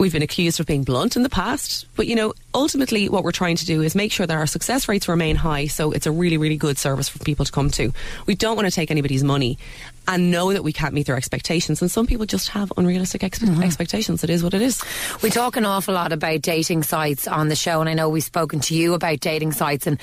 We've 0.02 0.12
been 0.12 0.24
accused 0.24 0.60
of 0.60 0.66
being 0.66 0.84
blunt 0.84 1.16
in 1.16 1.22
the 1.22 1.30
past, 1.30 1.86
but 1.96 2.08
you 2.08 2.16
know, 2.16 2.34
ultimately 2.56 3.08
what 3.08 3.24
we're 3.24 3.32
trying 3.32 3.56
to 3.58 3.68
do 3.68 3.84
is 3.84 3.94
make 3.94 4.12
sure 4.12 4.26
that 4.26 4.36
our 4.36 4.48
success 4.48 4.90
rates 4.90 5.08
remain 5.08 5.36
high 5.36 5.68
so 5.68 5.92
it's 5.92 6.08
a 6.08 6.12
really, 6.12 6.38
really 6.38 6.58
good 6.58 6.80
service 6.80 7.08
for 7.08 7.20
people 7.20 7.46
to 7.46 7.52
come 7.52 7.70
to. 7.70 7.94
We 8.26 8.34
don't 8.34 8.56
want 8.56 8.68
to 8.68 8.72
take 8.72 8.90
anybody's 8.90 9.24
money 9.24 9.60
and 10.08 10.32
know 10.32 10.54
that 10.54 10.64
we 10.64 10.74
can't 10.74 10.96
meet 10.96 11.06
their 11.06 11.18
expectations. 11.18 11.84
And 11.84 11.92
some 11.92 12.08
people 12.08 12.26
just 12.26 12.50
have 12.50 12.74
unrealistic 12.78 13.22
expe- 13.22 13.48
mm-hmm. 13.48 13.62
expectations. 13.62 14.24
It 14.24 14.32
is 14.32 14.44
what 14.44 14.56
it 14.56 14.64
is. 14.64 14.84
We 15.22 15.30
talk 15.30 15.56
an 15.56 15.66
awful 15.66 15.94
lot 15.94 16.12
about 16.12 16.42
dating 16.42 16.82
sites 16.82 17.28
on 17.28 17.50
the 17.50 17.56
show, 17.56 17.80
and 17.80 17.88
I 17.88 17.94
know 17.94 18.10
we've 18.10 18.24
spoken 18.24 18.60
to 18.62 18.76
you 18.76 18.96
about 18.96 19.20
dating 19.20 19.52
sites, 19.52 19.86
and 19.86 20.00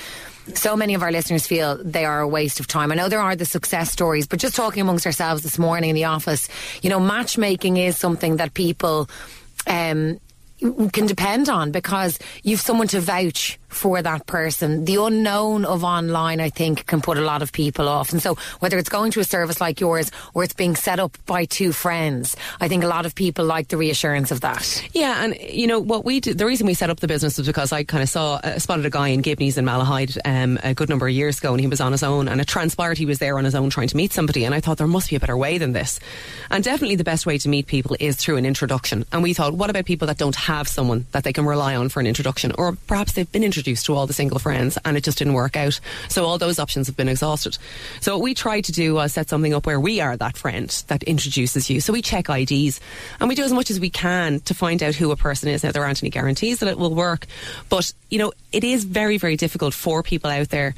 so 0.54 0.76
many 0.76 0.94
of 0.94 1.02
our 1.02 1.10
listeners 1.10 1.44
feel 1.44 1.76
they 1.82 2.04
are 2.04 2.20
a 2.20 2.28
waste 2.28 2.60
of 2.60 2.68
time. 2.68 2.92
I 2.92 2.94
know 2.94 3.08
there 3.08 3.20
are 3.20 3.34
the 3.34 3.44
success 3.44 3.90
stories, 3.90 4.28
but 4.28 4.38
just 4.38 4.54
talking 4.54 4.80
amongst 4.80 5.06
ourselves 5.06 5.42
this 5.42 5.58
morning 5.58 5.90
in 5.90 5.96
the 5.96 6.04
office, 6.04 6.48
you 6.82 6.88
know, 6.88 7.00
matchmaking 7.00 7.78
is 7.78 7.98
something 7.98 8.36
that 8.36 8.54
people. 8.54 9.10
Um, 9.66 10.20
can 10.90 11.06
depend 11.06 11.48
on 11.48 11.70
because 11.70 12.18
you've 12.42 12.60
someone 12.60 12.88
to 12.88 13.00
vouch 13.00 13.58
for 13.68 14.02
that 14.02 14.26
person. 14.26 14.84
The 14.84 14.96
unknown 14.96 15.64
of 15.64 15.84
online, 15.84 16.40
I 16.40 16.50
think, 16.50 16.86
can 16.86 17.00
put 17.00 17.18
a 17.18 17.22
lot 17.22 17.42
of 17.42 17.52
people 17.52 17.88
off. 17.88 18.12
And 18.12 18.22
so, 18.22 18.36
whether 18.60 18.78
it's 18.78 18.88
going 18.88 19.12
to 19.12 19.20
a 19.20 19.24
service 19.24 19.60
like 19.60 19.80
yours 19.80 20.10
or 20.34 20.42
it's 20.42 20.54
being 20.54 20.74
set 20.74 20.98
up 20.98 21.16
by 21.26 21.44
two 21.44 21.72
friends, 21.72 22.34
I 22.60 22.68
think 22.68 22.82
a 22.82 22.88
lot 22.88 23.06
of 23.06 23.14
people 23.14 23.44
like 23.44 23.68
the 23.68 23.76
reassurance 23.76 24.30
of 24.30 24.40
that. 24.40 24.82
Yeah, 24.92 25.22
and 25.22 25.36
you 25.36 25.66
know 25.66 25.78
what 25.78 26.04
we 26.04 26.20
do. 26.20 26.34
The 26.34 26.46
reason 26.46 26.66
we 26.66 26.74
set 26.74 26.90
up 26.90 27.00
the 27.00 27.06
business 27.06 27.38
was 27.38 27.46
because 27.46 27.72
I 27.72 27.84
kind 27.84 28.02
of 28.02 28.08
saw 28.08 28.36
uh, 28.36 28.58
spotted 28.58 28.86
a 28.86 28.90
guy 28.90 29.08
in 29.08 29.20
Gibney's 29.22 29.58
in 29.58 29.64
Malahide 29.64 30.18
um, 30.24 30.58
a 30.62 30.74
good 30.74 30.88
number 30.88 31.06
of 31.06 31.14
years 31.14 31.38
ago, 31.38 31.52
and 31.52 31.60
he 31.60 31.66
was 31.66 31.80
on 31.80 31.92
his 31.92 32.02
own, 32.02 32.28
and 32.28 32.40
it 32.40 32.46
transpired 32.46 32.98
he 32.98 33.06
was 33.06 33.18
there 33.18 33.38
on 33.38 33.44
his 33.44 33.54
own 33.54 33.70
trying 33.70 33.88
to 33.88 33.96
meet 33.96 34.12
somebody, 34.12 34.44
and 34.44 34.54
I 34.54 34.60
thought 34.60 34.78
there 34.78 34.86
must 34.86 35.10
be 35.10 35.16
a 35.16 35.20
better 35.20 35.36
way 35.36 35.58
than 35.58 35.72
this. 35.72 36.00
And 36.50 36.64
definitely 36.64 36.96
the 36.96 37.04
best 37.04 37.26
way 37.26 37.38
to 37.38 37.48
meet 37.48 37.66
people 37.66 37.96
is 38.00 38.16
through 38.16 38.36
an 38.36 38.46
introduction. 38.46 39.04
And 39.12 39.22
we 39.22 39.34
thought, 39.34 39.54
what 39.54 39.70
about 39.70 39.84
people 39.84 40.06
that 40.06 40.18
don't 40.18 40.36
have 40.36 40.68
someone 40.68 41.06
that 41.12 41.24
they 41.24 41.32
can 41.32 41.44
rely 41.44 41.76
on 41.76 41.88
for 41.88 42.00
an 42.00 42.06
introduction, 42.06 42.52
or 42.56 42.76
perhaps 42.86 43.12
they've 43.12 43.30
been 43.30 43.44
introduced 43.44 43.57
to 43.64 43.94
all 43.94 44.06
the 44.06 44.12
single 44.12 44.38
friends 44.38 44.78
and 44.84 44.96
it 44.96 45.04
just 45.04 45.18
didn't 45.18 45.34
work 45.34 45.56
out. 45.56 45.78
So 46.08 46.24
all 46.24 46.38
those 46.38 46.58
options 46.58 46.86
have 46.86 46.96
been 46.96 47.08
exhausted. 47.08 47.58
So 48.00 48.16
what 48.16 48.22
we 48.22 48.34
tried 48.34 48.64
to 48.64 48.72
do 48.72 48.94
was 48.94 49.12
set 49.12 49.28
something 49.28 49.54
up 49.54 49.66
where 49.66 49.80
we 49.80 50.00
are 50.00 50.16
that 50.16 50.36
friend 50.36 50.68
that 50.88 51.02
introduces 51.04 51.70
you. 51.70 51.80
So 51.80 51.92
we 51.92 52.02
check 52.02 52.28
IDs 52.28 52.80
and 53.20 53.28
we 53.28 53.34
do 53.34 53.44
as 53.44 53.52
much 53.52 53.70
as 53.70 53.80
we 53.80 53.90
can 53.90 54.40
to 54.40 54.54
find 54.54 54.82
out 54.82 54.94
who 54.94 55.10
a 55.10 55.16
person 55.16 55.48
is. 55.48 55.64
Now 55.64 55.72
there 55.72 55.84
aren't 55.84 56.02
any 56.02 56.10
guarantees 56.10 56.60
that 56.60 56.68
it 56.68 56.78
will 56.78 56.94
work, 56.94 57.26
but 57.68 57.92
you 58.10 58.18
know 58.18 58.32
it 58.52 58.64
is 58.64 58.84
very 58.84 59.18
very 59.18 59.36
difficult 59.36 59.74
for 59.74 60.02
people 60.02 60.30
out 60.30 60.48
there 60.48 60.74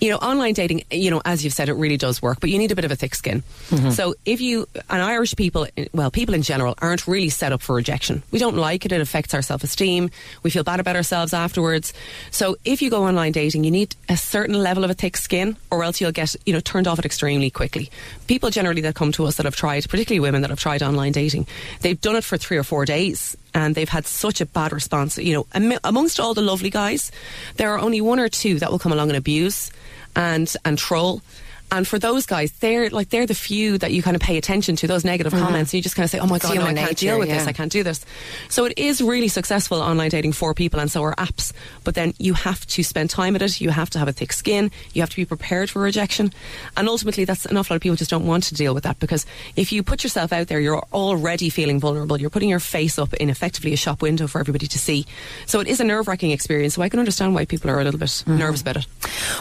you 0.00 0.10
know, 0.10 0.16
online 0.18 0.54
dating, 0.54 0.84
you 0.90 1.10
know, 1.10 1.22
as 1.24 1.44
you've 1.44 1.52
said, 1.52 1.68
it 1.68 1.74
really 1.74 1.96
does 1.96 2.20
work, 2.20 2.40
but 2.40 2.50
you 2.50 2.58
need 2.58 2.72
a 2.72 2.74
bit 2.74 2.84
of 2.84 2.90
a 2.90 2.96
thick 2.96 3.14
skin. 3.14 3.42
Mm-hmm. 3.70 3.90
So 3.90 4.14
if 4.24 4.40
you, 4.40 4.68
and 4.90 5.02
Irish 5.02 5.34
people, 5.36 5.66
well, 5.92 6.10
people 6.10 6.34
in 6.34 6.42
general 6.42 6.74
aren't 6.78 7.06
really 7.06 7.28
set 7.28 7.52
up 7.52 7.62
for 7.62 7.74
rejection. 7.74 8.22
We 8.30 8.38
don't 8.38 8.56
like 8.56 8.84
it. 8.84 8.92
It 8.92 9.00
affects 9.00 9.34
our 9.34 9.42
self-esteem. 9.42 10.10
We 10.42 10.50
feel 10.50 10.64
bad 10.64 10.80
about 10.80 10.96
ourselves 10.96 11.32
afterwards. 11.32 11.92
So 12.30 12.56
if 12.64 12.82
you 12.82 12.90
go 12.90 13.04
online 13.04 13.32
dating, 13.32 13.64
you 13.64 13.70
need 13.70 13.94
a 14.08 14.16
certain 14.16 14.54
level 14.62 14.84
of 14.84 14.90
a 14.90 14.94
thick 14.94 15.16
skin 15.16 15.56
or 15.70 15.82
else 15.82 16.00
you'll 16.00 16.12
get, 16.12 16.34
you 16.44 16.52
know, 16.52 16.60
turned 16.60 16.86
off 16.86 16.98
it 16.98 17.04
extremely 17.04 17.50
quickly. 17.50 17.90
People 18.26 18.50
generally 18.50 18.82
that 18.82 18.94
come 18.94 19.12
to 19.12 19.24
us 19.26 19.36
that 19.36 19.46
have 19.46 19.56
tried, 19.56 19.88
particularly 19.88 20.20
women 20.20 20.42
that 20.42 20.50
have 20.50 20.60
tried 20.60 20.82
online 20.82 21.12
dating, 21.12 21.46
they've 21.80 22.00
done 22.00 22.16
it 22.16 22.24
for 22.24 22.36
three 22.36 22.56
or 22.56 22.64
four 22.64 22.84
days 22.84 23.36
and 23.56 23.74
they've 23.74 23.88
had 23.88 24.06
such 24.06 24.40
a 24.42 24.46
bad 24.46 24.70
response. 24.72 25.16
You 25.16 25.34
know, 25.34 25.46
am- 25.54 25.80
amongst 25.82 26.20
all 26.20 26.34
the 26.34 26.42
lovely 26.42 26.68
guys, 26.70 27.10
there 27.56 27.72
are 27.72 27.78
only 27.78 28.00
one 28.02 28.20
or 28.20 28.28
two 28.28 28.58
that 28.58 28.70
will 28.70 28.78
come 28.78 28.92
along 28.92 29.08
and 29.08 29.16
abuse 29.16 29.70
and 30.14 30.54
and 30.64 30.76
troll. 30.78 31.22
And 31.70 31.86
for 31.86 31.98
those 31.98 32.26
guys, 32.26 32.52
they're 32.60 32.90
like 32.90 33.08
they're 33.10 33.26
the 33.26 33.34
few 33.34 33.78
that 33.78 33.92
you 33.92 34.02
kind 34.02 34.14
of 34.16 34.22
pay 34.22 34.36
attention 34.36 34.76
to 34.76 34.86
those 34.86 35.04
negative 35.04 35.32
comments. 35.32 35.72
And 35.72 35.78
you 35.78 35.82
just 35.82 35.96
kind 35.96 36.04
of 36.04 36.10
say, 36.10 36.18
"Oh 36.18 36.26
my 36.26 36.38
god, 36.38 36.54
no, 36.54 36.62
I 36.62 36.72
can't 36.74 36.90
nature, 36.90 36.94
deal 36.94 37.18
with 37.18 37.28
yeah. 37.28 37.38
this. 37.38 37.46
I 37.46 37.52
can't 37.52 37.72
do 37.72 37.82
this." 37.82 38.04
So 38.48 38.64
it 38.64 38.78
is 38.78 39.00
really 39.02 39.28
successful 39.28 39.80
online 39.82 40.10
dating 40.10 40.32
for 40.32 40.54
people, 40.54 40.80
and 40.80 40.90
so 40.90 41.02
are 41.02 41.14
apps. 41.16 41.52
But 41.84 41.94
then 41.94 42.14
you 42.18 42.34
have 42.34 42.66
to 42.68 42.82
spend 42.82 43.10
time 43.10 43.34
at 43.36 43.42
it. 43.42 43.60
You 43.60 43.70
have 43.70 43.90
to 43.90 43.98
have 43.98 44.08
a 44.08 44.12
thick 44.12 44.32
skin. 44.32 44.70
You 44.94 45.02
have 45.02 45.10
to 45.10 45.16
be 45.16 45.24
prepared 45.24 45.70
for 45.70 45.82
rejection. 45.82 46.32
And 46.76 46.88
ultimately, 46.88 47.24
that's 47.24 47.46
an 47.46 47.56
awful 47.56 47.74
lot 47.74 47.76
of 47.76 47.82
people 47.82 47.96
just 47.96 48.10
don't 48.10 48.26
want 48.26 48.44
to 48.44 48.54
deal 48.54 48.72
with 48.74 48.84
that 48.84 48.98
because 48.98 49.26
if 49.56 49.72
you 49.72 49.82
put 49.82 50.02
yourself 50.04 50.32
out 50.32 50.46
there, 50.48 50.60
you're 50.60 50.82
already 50.92 51.50
feeling 51.50 51.80
vulnerable. 51.80 52.18
You're 52.20 52.30
putting 52.30 52.48
your 52.48 52.60
face 52.60 52.98
up 52.98 53.12
in 53.14 53.28
effectively 53.30 53.72
a 53.72 53.76
shop 53.76 54.02
window 54.02 54.26
for 54.26 54.38
everybody 54.40 54.66
to 54.68 54.78
see. 54.78 55.04
So 55.46 55.60
it 55.60 55.66
is 55.68 55.80
a 55.80 55.84
nerve 55.84 56.08
wracking 56.08 56.30
experience. 56.30 56.74
So 56.74 56.82
I 56.82 56.88
can 56.88 56.98
understand 57.00 57.34
why 57.34 57.44
people 57.44 57.70
are 57.70 57.80
a 57.80 57.84
little 57.84 57.98
bit 58.00 58.06
Mm-hmm. 58.06 58.38
nervous 58.38 58.60
about 58.60 58.76
it. 58.76 58.86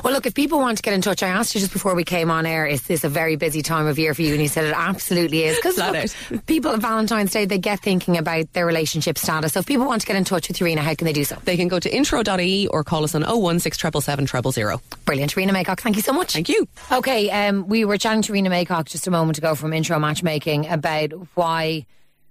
Well, 0.03 0.11
look, 0.11 0.25
if 0.25 0.33
people 0.33 0.57
want 0.59 0.77
to 0.77 0.81
get 0.81 0.93
in 0.95 1.01
touch, 1.01 1.21
I 1.21 1.27
asked 1.27 1.53
you 1.53 1.61
just 1.61 1.71
before 1.71 1.93
we 1.93 2.03
came 2.03 2.14
on 2.23 2.45
air, 2.45 2.65
is 2.65 2.83
this 2.83 3.03
a 3.03 3.09
very 3.09 3.35
busy 3.35 3.61
time 3.61 3.87
of 3.87 3.99
year 3.99 4.13
for 4.13 4.21
you? 4.21 4.33
And 4.33 4.41
you 4.41 4.47
said 4.47 4.65
it 4.65 4.73
absolutely 4.75 5.43
is. 5.43 5.57
Because 5.57 6.15
people 6.47 6.71
at 6.71 6.79
Valentine's 6.79 7.31
Day, 7.31 7.45
they 7.45 7.57
get 7.57 7.81
thinking 7.81 8.17
about 8.17 8.51
their 8.53 8.65
relationship 8.65 9.17
status. 9.17 9.53
So 9.53 9.59
if 9.59 9.65
people 9.65 9.85
want 9.85 10.01
to 10.01 10.07
get 10.07 10.15
in 10.15 10.23
touch 10.23 10.47
with 10.47 10.59
you, 10.59 10.65
Rena, 10.65 10.81
how 10.81 10.95
can 10.95 11.05
they 11.05 11.13
do 11.13 11.23
so? 11.23 11.37
They 11.43 11.57
can 11.57 11.67
go 11.67 11.79
to 11.79 11.93
intro.ie 11.93 12.67
or 12.67 12.83
call 12.83 13.03
us 13.03 13.15
on 13.15 13.23
016 13.59 13.91
000. 13.91 14.81
Brilliant. 15.05 15.35
Rena 15.35 15.53
Maycock, 15.53 15.79
thank 15.79 15.95
you 15.95 16.01
so 16.01 16.13
much. 16.13 16.33
Thank 16.33 16.49
you. 16.49 16.67
Okay, 16.91 17.29
um, 17.29 17.67
we 17.67 17.85
were 17.85 17.97
chatting 17.97 18.21
to 18.23 18.33
Rena 18.33 18.49
Maycock 18.49 18.85
just 18.85 19.07
a 19.07 19.11
moment 19.11 19.37
ago 19.37 19.55
from 19.55 19.73
Intro 19.73 19.99
Matchmaking 19.99 20.67
about 20.67 21.11
why 21.35 21.85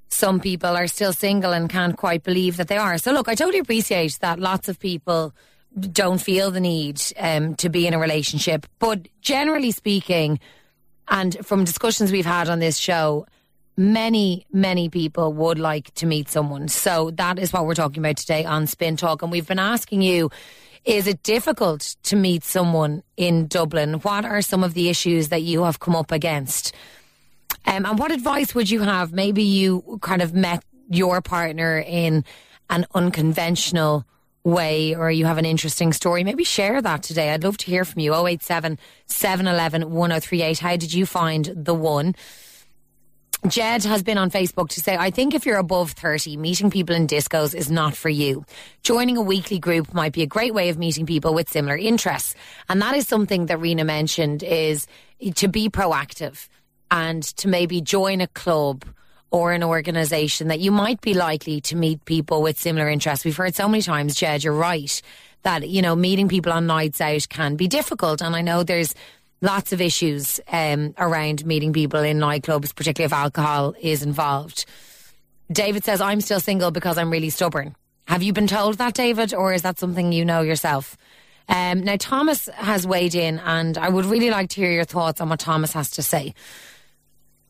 some 0.09 0.41
people 0.41 0.77
are 0.77 0.87
still 0.87 1.13
single 1.13 1.53
and 1.53 1.69
can't 1.69 1.97
quite 1.97 2.23
believe 2.23 2.57
that 2.57 2.69
they 2.69 2.77
are. 2.77 2.99
So, 2.99 3.13
look, 3.13 3.29
I 3.29 3.35
totally 3.35 3.59
appreciate 3.59 4.19
that 4.21 4.39
lots 4.39 4.69
of 4.69 4.79
people 4.79 5.35
don't 5.79 6.19
feel 6.19 6.51
the 6.51 6.61
need 6.61 7.01
um, 7.19 7.55
to 7.57 7.69
be 7.69 7.87
in 7.87 7.95
a 7.95 7.99
relationship. 7.99 8.67
But 8.79 9.09
generally 9.21 9.71
speaking, 9.71 10.39
and 11.09 11.37
from 11.45 11.65
discussions 11.65 12.13
we've 12.13 12.27
had 12.27 12.49
on 12.49 12.61
this 12.61 12.79
show, 12.79 13.27
many, 13.77 14.47
many 14.53 14.89
people 14.89 15.33
would 15.33 15.59
like 15.59 15.93
to 15.95 16.07
meet 16.07 16.29
someone. 16.29 16.69
So 16.69 17.11
that 17.13 17.39
is 17.39 17.53
what 17.53 17.67
we're 17.67 17.75
talking 17.75 17.99
about 17.99 18.17
today 18.17 18.45
on 18.45 18.67
Spin 18.67 18.97
Talk. 18.97 19.23
And 19.23 19.33
we've 19.33 19.47
been 19.49 19.59
asking 19.59 20.03
you, 20.03 20.31
is 20.85 21.07
it 21.07 21.23
difficult 21.23 21.97
to 22.05 22.17
meet 22.17 22.45
someone 22.45 23.03
in 23.17 23.47
Dublin? 23.47 23.95
What 23.95 24.25
are 24.25 24.43
some 24.43 24.63
of 24.63 24.75
the 24.75 24.89
issues 24.89 25.31
that 25.31 25.43
you 25.43 25.65
have 25.65 25.81
come 25.81 25.97
up 25.97 26.13
against? 26.13 26.75
Um, 27.67 27.87
and 27.87 27.99
what 27.99 28.13
advice 28.13 28.55
would 28.55 28.71
you 28.71 28.81
have? 28.81 29.13
Maybe 29.13 29.43
you 29.43 29.99
kind 30.03 30.21
of 30.21 30.35
met 30.35 30.63
your 30.89 31.23
partner 31.23 31.79
in 31.79 32.25
an 32.69 32.87
unconventional 32.95 34.05
way 34.45 34.95
or 34.95 35.11
you 35.11 35.25
have 35.25 35.39
an 35.39 35.47
interesting 35.47 35.93
story. 35.93 36.23
Maybe 36.23 36.45
share 36.45 36.81
that 36.81 37.03
today. 37.03 37.31
I'd 37.31 37.43
love 37.43 37.57
to 37.59 37.67
hear 37.67 37.85
from 37.85 38.01
you. 38.01 38.15
087 38.15 38.79
711 39.07 39.91
1038. 39.91 40.59
How 40.59 40.77
did 40.77 40.93
you 40.93 41.07
find 41.07 41.51
the 41.57 41.75
one? 41.75 42.15
Jed 43.47 43.85
has 43.85 44.03
been 44.03 44.17
on 44.17 44.31
Facebook 44.31 44.71
to 44.71 44.81
say, 44.81 44.97
I 44.97 45.11
think 45.11 45.35
if 45.35 45.45
you're 45.45 45.59
above 45.59 45.91
30, 45.91 46.39
meeting 46.39 46.71
people 46.71 46.97
in 46.97 47.07
discos 47.07 47.55
is 47.55 47.71
not 47.71 47.95
for 47.95 48.09
you. 48.09 48.47
Joining 48.83 49.19
a 49.19 49.23
weekly 49.23 49.59
group 49.59 49.93
might 49.93 50.15
be 50.15 50.23
a 50.23 50.27
great 50.27 50.55
way 50.55 50.71
of 50.71 50.79
meeting 50.79 51.05
people 51.05 51.35
with 51.35 51.51
similar 51.51 51.77
interests. 51.77 52.35
And 52.71 52.81
that 52.81 52.97
is 52.97 53.07
something 53.07 53.47
that 53.47 53.59
Rena 53.59 53.85
mentioned 53.85 54.43
is 54.43 54.87
to 55.35 55.49
be 55.49 55.69
proactive 55.69 56.49
and 56.91 57.23
to 57.23 57.49
maybe 57.49 57.83
join 57.83 58.23
a 58.23 58.29
club 58.29 58.85
or 59.35 59.51
an 59.51 59.65
organisation 59.65 60.47
that 60.47 60.61
you 60.61 60.71
might 60.71 61.01
be 61.01 61.13
likely 61.13 61.61
to 61.61 61.75
meet 61.75 62.05
people 62.05 62.41
with 62.41 62.57
similar 62.57 62.89
interests. 62.89 63.25
We've 63.25 63.37
heard 63.37 63.57
so 63.57 63.69
many 63.69 63.83
times, 63.83 64.15
Jed, 64.15 64.45
you're 64.45 64.55
right, 64.55 65.03
that, 65.43 65.69
you 65.69 65.83
know, 65.83 65.97
meeting 65.97 66.29
people 66.29 66.53
on 66.53 66.69
nights 66.69 67.01
out 67.01 67.27
can 67.29 67.57
be 67.57 67.67
difficult. 67.67 68.23
And 68.23 68.37
I 68.37 68.43
know 68.43 68.63
there's 68.63 68.95
lots 69.43 69.73
of 69.73 69.81
issues 69.81 70.39
um, 70.53 70.95
around 70.99 71.45
meeting 71.45 71.73
people 71.73 71.99
in 71.99 72.19
nightclubs, 72.19 72.77
particularly 72.77 73.07
if 73.07 73.13
alcohol 73.13 73.75
is 73.81 74.05
involved. 74.05 74.67
David 75.51 75.85
says, 75.85 76.01
I'm 76.01 76.21
still 76.21 76.39
single 76.39 76.71
because 76.71 76.97
I'm 76.97 77.11
really 77.11 77.31
stubborn. 77.31 77.75
Have 78.07 78.23
you 78.23 78.33
been 78.33 78.47
told 78.47 78.79
that, 78.79 78.95
David, 78.95 79.35
or 79.35 79.53
is 79.53 79.63
that 79.63 79.81
something 79.81 80.13
you 80.13 80.25
know 80.25 80.43
yourself? 80.43 80.97
Um, 81.49 81.81
now, 81.81 81.97
Thomas 81.99 82.49
has 82.55 82.87
weighed 82.87 83.17
in, 83.17 83.41
and 83.41 83.77
I 83.79 83.89
would 83.89 84.05
really 84.05 84.31
like 84.31 84.51
to 84.51 84.61
hear 84.61 84.71
your 84.71 84.85
thoughts 84.85 85.21
on 85.21 85.29
what 85.29 85.41
Thomas 85.41 85.73
has 85.73 85.91
to 85.91 86.05
say. 86.05 86.35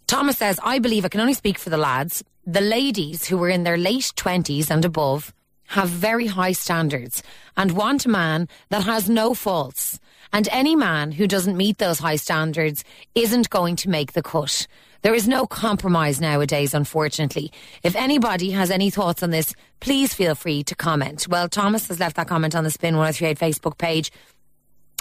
Thomas 0.06 0.38
says, 0.38 0.60
I 0.62 0.78
believe 0.78 1.04
I 1.04 1.08
can 1.08 1.20
only 1.20 1.34
speak 1.34 1.58
for 1.58 1.70
the 1.70 1.76
lads. 1.76 2.22
The 2.46 2.60
ladies 2.60 3.26
who 3.26 3.38
were 3.38 3.48
in 3.48 3.64
their 3.64 3.78
late 3.78 4.12
20s 4.16 4.70
and 4.70 4.84
above 4.84 5.32
have 5.68 5.88
very 5.88 6.26
high 6.26 6.52
standards 6.52 7.22
and 7.56 7.72
want 7.72 8.04
a 8.04 8.10
man 8.10 8.48
that 8.68 8.84
has 8.84 9.08
no 9.08 9.34
faults. 9.34 9.98
And 10.32 10.48
any 10.50 10.76
man 10.76 11.12
who 11.12 11.26
doesn't 11.26 11.56
meet 11.56 11.78
those 11.78 11.98
high 12.00 12.16
standards 12.16 12.84
isn't 13.14 13.50
going 13.50 13.76
to 13.76 13.88
make 13.88 14.12
the 14.12 14.22
cut. 14.22 14.66
There 15.02 15.14
is 15.14 15.28
no 15.28 15.46
compromise 15.46 16.20
nowadays, 16.20 16.74
unfortunately. 16.74 17.52
If 17.82 17.94
anybody 17.94 18.50
has 18.50 18.70
any 18.70 18.90
thoughts 18.90 19.22
on 19.22 19.30
this, 19.30 19.54
please 19.80 20.12
feel 20.12 20.34
free 20.34 20.62
to 20.64 20.74
comment. 20.74 21.28
Well, 21.28 21.48
Thomas 21.48 21.88
has 21.88 22.00
left 22.00 22.16
that 22.16 22.28
comment 22.28 22.54
on 22.54 22.64
the 22.64 22.70
Spin 22.70 22.96
1038 22.96 23.38
Facebook 23.38 23.78
page. 23.78 24.10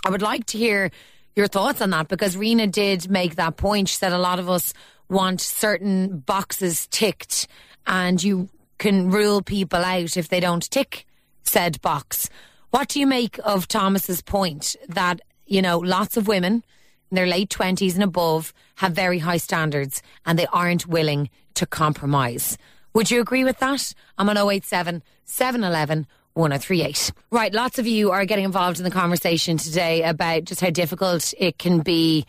I 0.06 0.10
would 0.10 0.22
like 0.22 0.46
to 0.48 0.58
hear 0.58 0.92
your 1.36 1.48
thoughts 1.48 1.82
on 1.82 1.90
that 1.92 2.10
because 2.10 2.38
Rena 2.38 2.68
did 2.68 3.10
make 3.10 3.36
that 3.36 3.58
point. 3.58 3.90
She 3.90 3.96
said 3.96 4.14
a 4.14 4.18
lot 4.18 4.40
of 4.40 4.50
us 4.50 4.74
want 5.10 5.42
certain 5.42 6.20
boxes 6.20 6.88
ticked 6.88 7.48
and 7.86 8.24
you 8.24 8.50
can 8.78 9.10
rule 9.10 9.42
people 9.42 9.84
out 9.84 10.18
if 10.18 10.30
they 10.30 10.40
don't 10.40 10.70
tick 10.70 11.06
said 11.44 11.82
box. 11.82 12.30
What 12.72 12.90
do 12.90 13.00
you 13.00 13.08
make 13.08 13.40
of 13.44 13.68
Thomas's 13.68 14.22
point 14.22 14.76
that, 14.90 15.22
you 15.46 15.62
know, 15.62 15.78
lots 15.78 16.18
of 16.18 16.28
women 16.28 16.64
in 17.12 17.16
their 17.16 17.28
late 17.28 17.50
20s 17.50 17.94
and 17.94 18.04
above 18.04 18.54
have 18.76 18.94
very 18.94 19.20
high 19.20 19.38
standards 19.38 20.02
and 20.26 20.40
they 20.40 20.48
aren't 20.48 20.88
willing 20.88 21.30
to 21.54 21.66
compromise? 21.66 22.58
Would 22.94 23.12
you 23.12 23.22
agree 23.22 23.44
with 23.44 23.60
that? 23.60 23.94
I'm 24.18 24.30
on 24.30 24.38
087 24.38 25.04
711 25.26 26.08
1038. 26.34 27.12
Right, 27.32 27.54
lots 27.54 27.78
of 27.78 27.86
you 27.86 28.12
are 28.12 28.26
getting 28.26 28.46
involved 28.46 28.80
in 28.80 28.84
the 28.84 28.92
conversation 28.92 29.58
today 29.58 30.02
about 30.04 30.46
just 30.46 30.62
how 30.62 30.72
difficult 30.72 31.34
it 31.38 31.60
can 31.60 31.82
be 31.82 32.26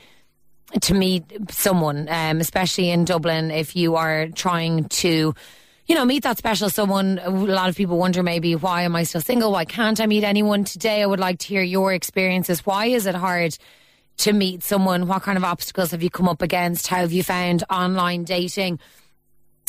to 0.80 0.94
meet 0.94 1.24
someone, 1.50 2.08
um, 2.08 2.40
especially 2.40 2.90
in 2.90 3.04
Dublin, 3.04 3.50
if 3.50 3.76
you 3.76 3.96
are 3.96 4.28
trying 4.28 4.84
to 4.88 5.34
you 5.86 5.94
know, 5.94 6.04
meet 6.04 6.22
that 6.22 6.38
special 6.38 6.70
someone. 6.70 7.20
A 7.22 7.30
lot 7.30 7.68
of 7.68 7.76
people 7.76 7.98
wonder 7.98 8.22
maybe 8.22 8.54
why 8.56 8.82
am 8.82 8.96
I 8.96 9.02
still 9.02 9.20
single? 9.20 9.52
Why 9.52 9.64
can't 9.64 10.00
I 10.00 10.06
meet 10.06 10.24
anyone 10.24 10.64
today? 10.64 11.02
I 11.02 11.06
would 11.06 11.20
like 11.20 11.38
to 11.40 11.46
hear 11.46 11.62
your 11.62 11.92
experiences. 11.92 12.64
Why 12.64 12.86
is 12.86 13.06
it 13.06 13.14
hard 13.14 13.56
to 14.18 14.32
meet 14.32 14.62
someone? 14.62 15.06
What 15.06 15.22
kind 15.22 15.36
of 15.36 15.44
obstacles 15.44 15.90
have 15.90 16.02
you 16.02 16.10
come 16.10 16.28
up 16.28 16.40
against? 16.40 16.86
How 16.86 16.98
have 16.98 17.12
you 17.12 17.22
found 17.22 17.64
online 17.68 18.24
dating? 18.24 18.78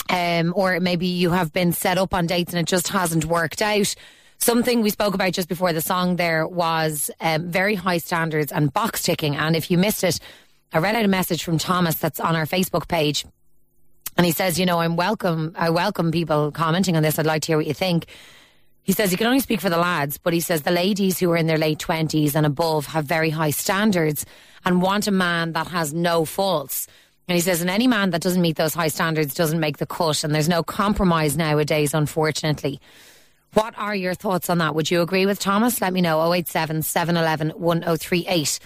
Um, 0.10 0.54
or 0.56 0.80
maybe 0.80 1.08
you 1.08 1.32
have 1.32 1.52
been 1.52 1.74
set 1.74 1.98
up 1.98 2.14
on 2.14 2.28
dates 2.28 2.54
and 2.54 2.62
it 2.62 2.68
just 2.68 2.90
hasn't 2.90 3.26
worked 3.26 3.62
out. 3.62 3.94
Something 4.38 4.82
we 4.82 4.92
spoke 4.92 5.16
about 5.16 5.34
just 5.34 5.50
before 5.50 5.74
the 5.74 5.82
song 5.82 6.18
there 6.18 6.48
was 6.48 7.10
um, 7.20 7.50
very 7.50 7.76
high 7.76 7.98
standards 7.98 8.52
and 8.52 8.72
box 8.72 9.02
ticking. 9.02 9.36
And 9.36 9.56
if 9.56 9.72
you 9.72 9.78
missed 9.78 10.04
it, 10.04 10.20
I 10.74 10.80
read 10.80 10.96
out 10.96 11.06
a 11.06 11.08
message 11.08 11.44
from 11.44 11.58
Thomas 11.58 11.96
that's 11.96 12.20
on 12.20 12.36
our 12.36 12.46
Facebook 12.46 12.88
page 12.88 13.26
and 14.18 14.26
he 14.26 14.32
says, 14.32 14.60
you 14.60 14.66
know, 14.66 14.80
I'm 14.80 14.96
welcome. 14.96 15.54
I 15.58 15.70
welcome 15.70 16.12
people 16.12 16.52
commenting 16.52 16.96
on 16.96 17.04
this. 17.04 17.20
I'd 17.20 17.26
like 17.26 17.42
to 17.44 17.48
hear 17.48 17.58
what 17.58 17.68
you 17.68 17.74
think. 17.74 18.06
He 18.84 18.94
says 18.94 19.12
he 19.12 19.18
can 19.18 19.28
only 19.28 19.40
speak 19.40 19.62
for 19.62 19.70
the 19.70 19.78
lads, 19.78 20.18
but 20.18 20.32
he 20.32 20.40
says 20.40 20.62
the 20.62 20.72
ladies 20.72 21.20
who 21.20 21.32
are 21.32 21.38
in 21.38 21.48
their 21.48 21.58
late 21.58 21.80
20s 21.80 22.36
and 22.36 22.46
above 22.46 22.86
have 22.88 23.06
very 23.06 23.32
high 23.32 23.50
standards 23.50 24.26
and 24.64 24.82
want 24.82 25.08
a 25.08 25.12
man 25.12 25.54
that 25.54 25.68
has 25.68 25.94
no 25.94 26.24
faults. 26.24 26.88
And 27.28 27.36
he 27.36 27.42
says, 27.42 27.62
and 27.62 27.70
any 27.70 27.88
man 27.88 28.12
that 28.12 28.22
doesn't 28.22 28.42
meet 28.42 28.56
those 28.56 28.76
high 28.76 28.88
standards 28.90 29.34
doesn't 29.34 29.60
make 29.60 29.80
the 29.80 29.88
cut. 29.88 30.24
And 30.24 30.34
there's 30.34 30.48
no 30.48 30.62
compromise 30.62 31.36
nowadays, 31.36 31.94
unfortunately. 31.94 32.80
What 33.54 33.74
are 33.78 33.96
your 33.96 34.14
thoughts 34.14 34.50
on 34.50 34.60
that? 34.60 34.76
Would 34.76 34.92
you 34.92 35.02
agree 35.02 35.26
with 35.26 35.40
Thomas? 35.40 35.82
Let 35.82 35.92
me 35.92 36.02
know 36.02 36.32
087 36.32 36.84
711 36.84 37.60
1038. 37.60 38.60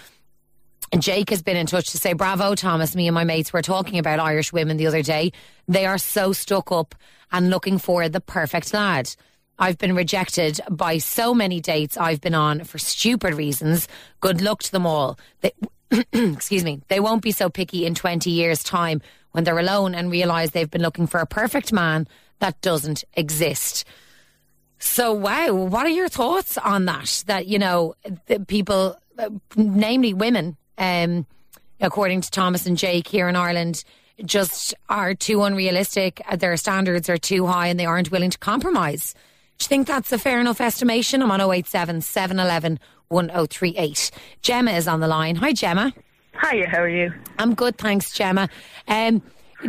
And 0.91 1.01
Jake 1.01 1.29
has 1.29 1.41
been 1.41 1.57
in 1.57 1.67
touch 1.67 1.91
to 1.91 1.97
say, 1.97 2.13
Bravo, 2.13 2.55
Thomas. 2.55 2.95
Me 2.95 3.07
and 3.07 3.13
my 3.13 3.23
mates 3.23 3.53
were 3.53 3.61
talking 3.61 3.99
about 3.99 4.19
Irish 4.19 4.51
women 4.51 4.77
the 4.77 4.87
other 4.87 5.03
day. 5.03 5.31
They 5.67 5.85
are 5.85 5.97
so 5.97 6.33
stuck 6.33 6.71
up 6.71 6.95
and 7.31 7.49
looking 7.49 7.77
for 7.77 8.09
the 8.09 8.21
perfect 8.21 8.73
lad. 8.73 9.15
I've 9.59 9.77
been 9.77 9.95
rejected 9.95 10.59
by 10.71 10.97
so 10.97 11.33
many 11.33 11.59
dates 11.59 11.97
I've 11.97 12.21
been 12.21 12.33
on 12.33 12.63
for 12.63 12.77
stupid 12.77 13.33
reasons. 13.33 13.87
Good 14.21 14.41
luck 14.41 14.63
to 14.63 14.71
them 14.71 14.85
all. 14.85 15.19
They, 15.41 15.51
excuse 16.13 16.63
me. 16.63 16.81
They 16.87 16.99
won't 16.99 17.21
be 17.21 17.31
so 17.31 17.49
picky 17.49 17.85
in 17.85 17.93
20 17.93 18.31
years' 18.31 18.63
time 18.63 19.01
when 19.31 19.43
they're 19.43 19.59
alone 19.59 19.93
and 19.93 20.09
realise 20.09 20.51
they've 20.51 20.71
been 20.71 20.81
looking 20.81 21.07
for 21.07 21.19
a 21.19 21.25
perfect 21.27 21.73
man 21.73 22.07
that 22.39 22.59
doesn't 22.61 23.03
exist. 23.13 23.85
So, 24.79 25.13
wow, 25.13 25.53
what 25.53 25.85
are 25.85 25.89
your 25.89 26.07
thoughts 26.07 26.57
on 26.57 26.85
that? 26.85 27.23
That, 27.27 27.47
you 27.47 27.59
know, 27.59 27.95
people, 28.47 28.97
uh, 29.17 29.29
namely 29.57 30.13
women, 30.13 30.55
um, 30.79 31.27
according 31.79 32.21
to 32.21 32.31
Thomas 32.31 32.65
and 32.65 32.77
Jake 32.77 33.07
here 33.07 33.29
in 33.29 33.35
Ireland, 33.35 33.83
just 34.25 34.73
are 34.89 35.13
too 35.13 35.43
unrealistic. 35.43 36.21
Their 36.37 36.57
standards 36.57 37.09
are 37.09 37.17
too 37.17 37.45
high 37.45 37.67
and 37.67 37.79
they 37.79 37.85
aren't 37.85 38.11
willing 38.11 38.31
to 38.31 38.37
compromise. 38.37 39.13
Do 39.59 39.65
you 39.65 39.67
think 39.67 39.87
that's 39.87 40.11
a 40.11 40.17
fair 40.17 40.39
enough 40.39 40.61
estimation? 40.61 41.21
I'm 41.21 41.31
on 41.31 41.41
087 41.41 42.01
711 42.01 42.79
1038. 43.09 44.11
Gemma 44.41 44.71
is 44.71 44.87
on 44.87 44.99
the 44.99 45.07
line. 45.07 45.35
Hi, 45.35 45.51
Gemma. 45.51 45.93
Hiya, 46.41 46.69
how 46.69 46.79
are 46.79 46.89
you? 46.89 47.13
I'm 47.37 47.53
good, 47.55 47.77
thanks, 47.77 48.13
Gemma. 48.13 48.47
Um, 48.87 49.21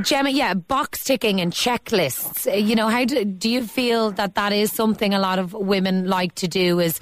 Gemma, 0.02 0.30
yeah, 0.30 0.54
box 0.54 1.02
ticking 1.02 1.40
and 1.40 1.52
checklists. 1.52 2.46
Uh, 2.46 2.54
you 2.54 2.76
know, 2.76 2.88
how 2.88 3.04
do, 3.04 3.24
do 3.24 3.50
you 3.50 3.66
feel 3.66 4.12
that 4.12 4.36
that 4.36 4.52
is 4.52 4.70
something 4.72 5.12
a 5.12 5.18
lot 5.18 5.40
of 5.40 5.52
women 5.52 6.06
like 6.06 6.34
to 6.36 6.46
do? 6.46 6.78
Is 6.78 7.00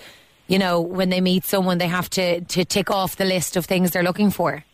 you 0.48 0.58
know, 0.58 0.80
when 0.80 1.10
they 1.10 1.20
meet 1.20 1.44
someone, 1.44 1.78
they 1.78 1.86
have 1.86 2.10
to, 2.10 2.40
to 2.40 2.64
tick 2.64 2.90
off 2.90 3.16
the 3.16 3.24
list 3.24 3.56
of 3.56 3.66
things 3.66 3.92
they're 3.92 4.02
looking 4.02 4.30
for? 4.30 4.64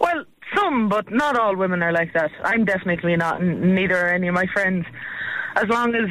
Well, 0.00 0.24
some, 0.54 0.88
but 0.88 1.10
not 1.10 1.38
all 1.38 1.56
women 1.56 1.82
are 1.82 1.92
like 1.92 2.12
that. 2.14 2.30
I'm 2.44 2.64
definitely 2.64 3.16
not, 3.16 3.40
and 3.40 3.74
neither 3.74 3.96
are 3.96 4.12
any 4.12 4.28
of 4.28 4.34
my 4.34 4.46
friends. 4.52 4.84
As 5.56 5.68
long 5.68 5.94
as 5.94 6.08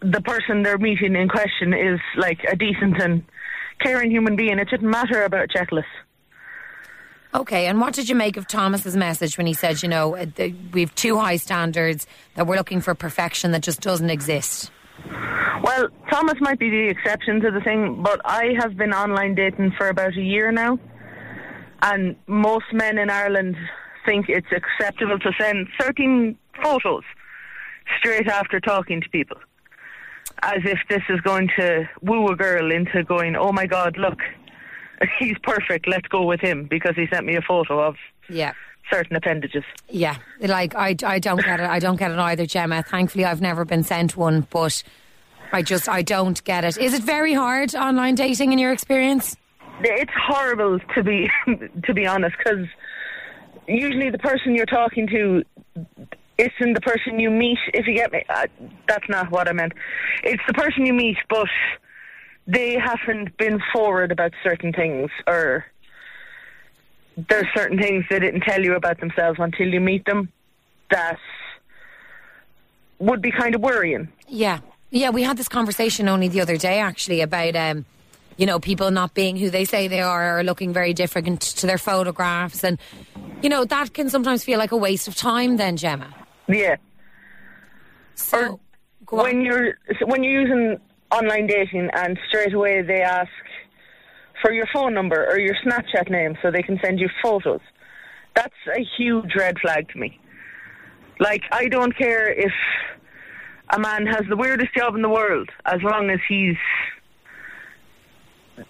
the 0.00 0.20
person 0.22 0.62
they're 0.62 0.78
meeting 0.78 1.16
in 1.16 1.28
question 1.28 1.74
is 1.74 2.00
like 2.16 2.38
a 2.44 2.56
decent 2.56 3.02
and 3.02 3.24
caring 3.80 4.10
human 4.10 4.36
being, 4.36 4.58
it 4.58 4.68
shouldn't 4.70 4.90
matter 4.90 5.24
about 5.24 5.48
checklists. 5.48 5.84
Okay, 7.32 7.66
and 7.66 7.80
what 7.80 7.94
did 7.94 8.08
you 8.08 8.16
make 8.16 8.36
of 8.36 8.48
Thomas's 8.48 8.96
message 8.96 9.38
when 9.38 9.46
he 9.46 9.52
said, 9.52 9.82
you 9.82 9.88
know, 9.88 10.16
uh, 10.16 10.26
we 10.72 10.80
have 10.80 10.94
too 10.96 11.16
high 11.16 11.36
standards, 11.36 12.06
that 12.34 12.46
we're 12.46 12.56
looking 12.56 12.80
for 12.80 12.94
perfection 12.94 13.52
that 13.52 13.62
just 13.62 13.80
doesn't 13.80 14.10
exist? 14.10 14.70
Well, 15.62 15.88
Thomas 16.10 16.36
might 16.40 16.58
be 16.58 16.70
the 16.70 16.88
exception 16.88 17.40
to 17.40 17.50
the 17.50 17.60
thing, 17.60 18.02
but 18.02 18.20
I 18.24 18.54
have 18.58 18.76
been 18.76 18.92
online 18.92 19.34
dating 19.34 19.72
for 19.76 19.88
about 19.88 20.16
a 20.16 20.22
year 20.22 20.50
now, 20.52 20.78
and 21.82 22.16
most 22.26 22.66
men 22.72 22.98
in 22.98 23.10
Ireland 23.10 23.56
think 24.06 24.26
it's 24.28 24.46
acceptable 24.52 25.18
to 25.18 25.32
send 25.38 25.68
13 25.78 26.36
photos 26.62 27.02
straight 27.98 28.28
after 28.28 28.60
talking 28.60 29.00
to 29.00 29.08
people, 29.10 29.36
as 30.42 30.60
if 30.64 30.78
this 30.88 31.02
is 31.08 31.20
going 31.20 31.50
to 31.58 31.88
woo 32.00 32.28
a 32.28 32.36
girl 32.36 32.70
into 32.72 33.04
going, 33.04 33.36
oh 33.36 33.52
my 33.52 33.66
God, 33.66 33.96
look, 33.98 34.18
he's 35.18 35.36
perfect, 35.42 35.86
let's 35.86 36.08
go 36.08 36.24
with 36.24 36.40
him, 36.40 36.66
because 36.70 36.94
he 36.96 37.06
sent 37.12 37.26
me 37.26 37.36
a 37.36 37.42
photo 37.42 37.80
of. 37.80 37.96
Yeah 38.28 38.52
certain 38.90 39.16
appendages. 39.16 39.64
Yeah, 39.88 40.16
like 40.40 40.74
I, 40.74 40.96
I 41.04 41.18
don't 41.18 41.42
get 41.42 41.60
it. 41.60 41.68
I 41.68 41.78
don't 41.78 41.96
get 41.96 42.10
it 42.10 42.18
either, 42.18 42.46
Gemma. 42.46 42.82
Thankfully, 42.82 43.24
I've 43.24 43.40
never 43.40 43.64
been 43.64 43.82
sent 43.82 44.16
one, 44.16 44.46
but 44.50 44.82
I 45.52 45.62
just 45.62 45.88
I 45.88 46.02
don't 46.02 46.42
get 46.44 46.64
it. 46.64 46.78
Is 46.78 46.94
it 46.94 47.02
very 47.02 47.34
hard 47.34 47.74
online 47.74 48.14
dating 48.14 48.52
in 48.52 48.58
your 48.58 48.72
experience? 48.72 49.36
It's 49.82 50.12
horrible 50.28 50.78
to 50.94 51.02
be 51.02 51.30
to 51.84 51.94
be 51.94 52.06
honest 52.06 52.36
because 52.38 52.66
usually 53.66 54.10
the 54.10 54.18
person 54.18 54.54
you're 54.54 54.66
talking 54.66 55.06
to 55.08 55.42
isn't 56.38 56.74
the 56.74 56.80
person 56.80 57.20
you 57.20 57.30
meet. 57.30 57.58
If 57.74 57.86
you 57.86 57.94
get 57.94 58.12
me, 58.12 58.24
uh, 58.28 58.46
that's 58.88 59.08
not 59.08 59.30
what 59.30 59.48
I 59.48 59.52
meant. 59.52 59.72
It's 60.24 60.42
the 60.46 60.54
person 60.54 60.86
you 60.86 60.94
meet, 60.94 61.16
but 61.28 61.48
they 62.46 62.78
haven't 62.78 63.36
been 63.36 63.60
forward 63.72 64.10
about 64.10 64.32
certain 64.42 64.72
things, 64.72 65.10
or 65.26 65.64
there's 67.28 67.46
certain 67.54 67.78
things 67.78 68.04
they 68.10 68.18
didn't 68.18 68.42
tell 68.42 68.62
you 68.62 68.74
about 68.74 69.00
themselves 69.00 69.38
until 69.40 69.68
you 69.68 69.80
meet 69.80 70.04
them. 70.04 70.30
that 70.90 71.18
would 72.98 73.22
be 73.22 73.30
kind 73.30 73.54
of 73.54 73.60
worrying. 73.60 74.08
Yeah. 74.28 74.60
Yeah, 74.90 75.10
we 75.10 75.22
had 75.22 75.36
this 75.36 75.48
conversation 75.48 76.08
only 76.08 76.28
the 76.28 76.40
other 76.40 76.56
day 76.56 76.78
actually 76.80 77.20
about 77.20 77.56
um 77.56 77.84
you 78.36 78.46
know, 78.46 78.58
people 78.58 78.90
not 78.90 79.12
being 79.12 79.36
who 79.36 79.50
they 79.50 79.66
say 79.66 79.86
they 79.86 80.00
are 80.00 80.38
or 80.38 80.42
looking 80.42 80.72
very 80.72 80.94
different 80.94 81.42
to 81.42 81.66
their 81.66 81.76
photographs 81.78 82.64
and 82.64 82.78
you 83.42 83.48
know, 83.48 83.64
that 83.64 83.94
can 83.94 84.08
sometimes 84.10 84.44
feel 84.44 84.58
like 84.58 84.72
a 84.72 84.76
waste 84.76 85.08
of 85.08 85.14
time 85.14 85.56
then, 85.56 85.76
Gemma. 85.76 86.14
Yeah. 86.48 86.76
So 88.14 88.60
when 89.08 89.40
you're 89.42 89.74
when 90.04 90.22
you're 90.22 90.42
using 90.42 90.80
online 91.10 91.46
dating 91.46 91.90
and 91.92 92.18
straight 92.28 92.52
away 92.52 92.82
they 92.82 93.02
ask 93.02 93.30
for 94.42 94.52
your 94.52 94.66
phone 94.72 94.94
number 94.94 95.26
or 95.26 95.38
your 95.38 95.54
Snapchat 95.64 96.10
name 96.10 96.36
so 96.42 96.50
they 96.50 96.62
can 96.62 96.78
send 96.82 96.98
you 97.00 97.08
photos. 97.22 97.60
That's 98.34 98.54
a 98.76 98.84
huge 98.96 99.34
red 99.36 99.58
flag 99.60 99.88
to 99.90 99.98
me. 99.98 100.18
Like 101.18 101.42
I 101.52 101.68
don't 101.68 101.96
care 101.96 102.28
if 102.32 102.52
a 103.72 103.78
man 103.78 104.06
has 104.06 104.22
the 104.28 104.36
weirdest 104.36 104.74
job 104.74 104.94
in 104.96 105.02
the 105.02 105.08
world 105.08 105.50
as 105.66 105.80
long 105.82 106.10
as 106.10 106.18
he's 106.28 106.56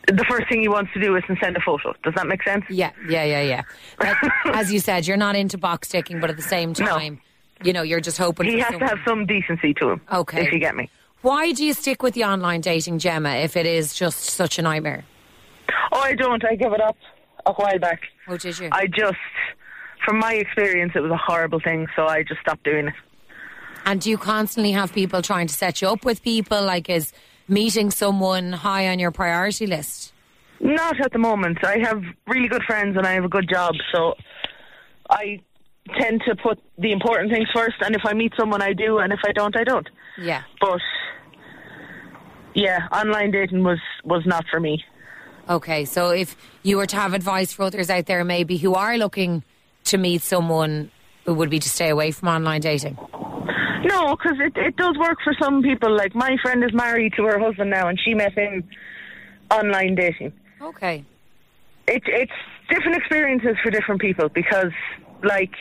the 0.06 0.24
first 0.28 0.48
thing 0.48 0.60
he 0.60 0.68
wants 0.68 0.92
to 0.94 1.00
do 1.00 1.16
is 1.16 1.24
to 1.26 1.34
send 1.42 1.56
a 1.56 1.60
photo. 1.60 1.92
Does 2.04 2.14
that 2.14 2.26
make 2.26 2.42
sense? 2.44 2.64
Yeah, 2.68 2.90
yeah, 3.08 3.24
yeah, 3.24 3.42
yeah. 3.42 3.62
Like, 3.98 4.16
as 4.54 4.72
you 4.72 4.78
said, 4.78 5.06
you're 5.06 5.16
not 5.16 5.34
into 5.34 5.58
box 5.58 5.88
ticking, 5.88 6.20
but 6.20 6.30
at 6.30 6.36
the 6.36 6.42
same 6.42 6.70
No. 6.78 6.86
time, 6.86 7.20
you 7.64 7.72
know, 7.72 7.82
you're 7.82 8.00
just 8.00 8.16
hoping 8.18 8.46
He 8.46 8.60
has 8.60 8.72
to 8.72 8.78
have 8.86 8.98
some 9.06 9.26
decency 9.26 9.74
to 9.74 9.90
him. 9.90 10.00
Okay. 10.12 10.46
If 10.46 10.52
you 10.52 10.60
get 10.60 10.76
me. 10.76 10.88
Why 11.22 11.52
do 11.52 11.64
you 11.64 11.74
stick 11.74 12.02
with 12.02 12.14
the 12.14 12.24
online 12.24 12.60
dating, 12.60 12.98
Gemma, 13.00 13.30
if 13.36 13.56
it 13.56 13.66
is 13.66 13.94
just 13.94 14.20
such 14.20 14.58
a 14.58 14.62
nightmare? 14.62 15.04
Oh, 15.92 16.00
I 16.00 16.14
don't. 16.14 16.44
I 16.44 16.54
give 16.54 16.73
it 16.73 16.80
up 16.80 16.97
a 17.47 17.52
while 17.52 17.78
back. 17.78 18.02
Oh, 18.28 18.37
did 18.37 18.59
you? 18.59 18.68
I 18.73 18.87
just, 18.87 19.18
from 20.04 20.18
my 20.18 20.35
experience, 20.35 20.92
it 20.94 21.00
was 21.00 21.11
a 21.11 21.16
horrible 21.16 21.61
thing, 21.61 21.87
so 21.97 22.06
I 22.06 22.23
just 22.23 22.40
stopped 22.40 22.64
doing 22.64 22.88
it. 22.88 22.94
And 23.85 24.00
do 24.00 24.11
you 24.11 24.18
constantly 24.18 24.73
have 24.73 24.92
people 24.92 25.23
trying 25.23 25.47
to 25.47 25.54
set 25.54 25.80
you 25.80 25.88
up 25.88 26.04
with 26.04 26.23
people? 26.23 26.62
Like, 26.62 26.90
is 26.90 27.12
meeting 27.49 27.90
someone 27.90 28.52
high 28.52 28.88
on 28.88 28.99
your 28.99 29.11
priority 29.11 29.66
list? 29.66 30.12
Not 30.61 31.00
at 31.00 31.12
the 31.12 31.18
moment. 31.18 31.64
I 31.64 31.78
have 31.78 32.02
really 32.26 32.49
good 32.49 32.62
friends 32.64 32.97
and 32.97 33.06
I 33.06 33.12
have 33.12 33.25
a 33.25 33.28
good 33.28 33.49
job, 33.49 33.75
so 33.92 34.14
I 35.09 35.40
tend 35.99 36.23
to 36.28 36.37
put 36.37 36.61
the 36.78 36.92
important 36.92 37.32
things 37.32 37.49
first. 37.54 37.76
And 37.80 37.97
if 37.97 38.02
I 38.04 38.12
meet 38.12 38.32
someone, 38.38 38.62
I 38.62 38.75
do, 38.75 38.99
and 38.99 39.12
if 39.12 39.20
I 39.26 39.32
don't, 39.32 39.56
I 39.56 39.64
don't. 39.64 39.88
Yeah. 40.20 40.42
But 40.61 40.80
yeah, 42.54 42.87
online 42.92 43.30
dating 43.30 43.64
was 43.64 43.80
was 44.04 44.25
not 44.26 44.44
for 44.50 44.61
me. 44.61 44.85
Okay, 45.50 45.85
so 45.85 46.11
if 46.11 46.37
you 46.62 46.76
were 46.76 46.87
to 46.87 46.97
have 46.97 47.12
advice 47.12 47.52
for 47.52 47.64
others 47.64 47.90
out 47.90 48.07
there, 48.07 48.25
maybe 48.25 48.57
who 48.57 48.75
are 48.75 48.97
looking 48.97 49.42
to 49.85 49.99
meet 49.99 50.23
someone, 50.23 50.92
it 51.26 51.33
would 51.33 51.50
be 51.50 51.59
to 51.59 51.69
stay 51.69 51.88
away 51.88 52.12
from 52.12 52.28
online 52.28 52.61
dating. 52.61 52.97
No, 53.83 54.14
because 54.14 54.38
it 54.38 54.57
it 54.57 54.76
does 54.76 54.97
work 54.99 55.19
for 55.25 55.35
some 55.42 55.62
people. 55.62 55.95
Like 55.95 56.14
my 56.14 56.37
friend 56.40 56.62
is 56.62 56.73
married 56.73 57.14
to 57.16 57.25
her 57.25 57.40
husband 57.40 57.71
now, 57.71 57.88
and 57.88 57.99
she 58.00 58.14
met 58.14 58.33
him 58.33 58.69
online 59.50 59.97
dating. 59.97 60.33
Okay. 60.62 61.04
It's 61.88 62.07
it's 62.09 62.33
different 62.69 62.99
experiences 62.99 63.57
for 63.61 63.71
different 63.71 64.00
people 64.00 64.28
because 64.28 64.73
like 65.25 65.54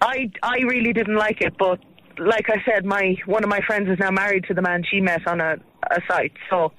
I 0.00 0.30
I 0.42 0.60
really 0.66 0.94
didn't 0.94 1.16
like 1.16 1.42
it, 1.42 1.58
but 1.58 1.80
like 2.18 2.48
I 2.48 2.62
said, 2.64 2.86
my 2.86 3.16
one 3.26 3.44
of 3.44 3.50
my 3.50 3.60
friends 3.66 3.90
is 3.90 3.98
now 3.98 4.10
married 4.10 4.44
to 4.44 4.54
the 4.54 4.62
man 4.62 4.84
she 4.90 5.00
met 5.00 5.26
on 5.26 5.42
a 5.42 5.56
a 5.90 6.00
site. 6.08 6.32
So 6.48 6.72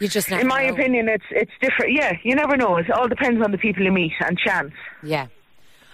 You 0.00 0.08
just 0.08 0.30
in 0.30 0.46
my 0.46 0.66
know. 0.66 0.74
opinion, 0.74 1.08
it's 1.08 1.24
it's 1.30 1.52
different. 1.60 1.92
Yeah, 1.94 2.12
you 2.22 2.34
never 2.34 2.56
know. 2.56 2.76
It 2.76 2.90
all 2.90 3.08
depends 3.08 3.42
on 3.42 3.50
the 3.50 3.58
people 3.58 3.82
you 3.82 3.92
meet 3.92 4.12
and 4.20 4.36
chance. 4.38 4.72
Yeah. 5.02 5.28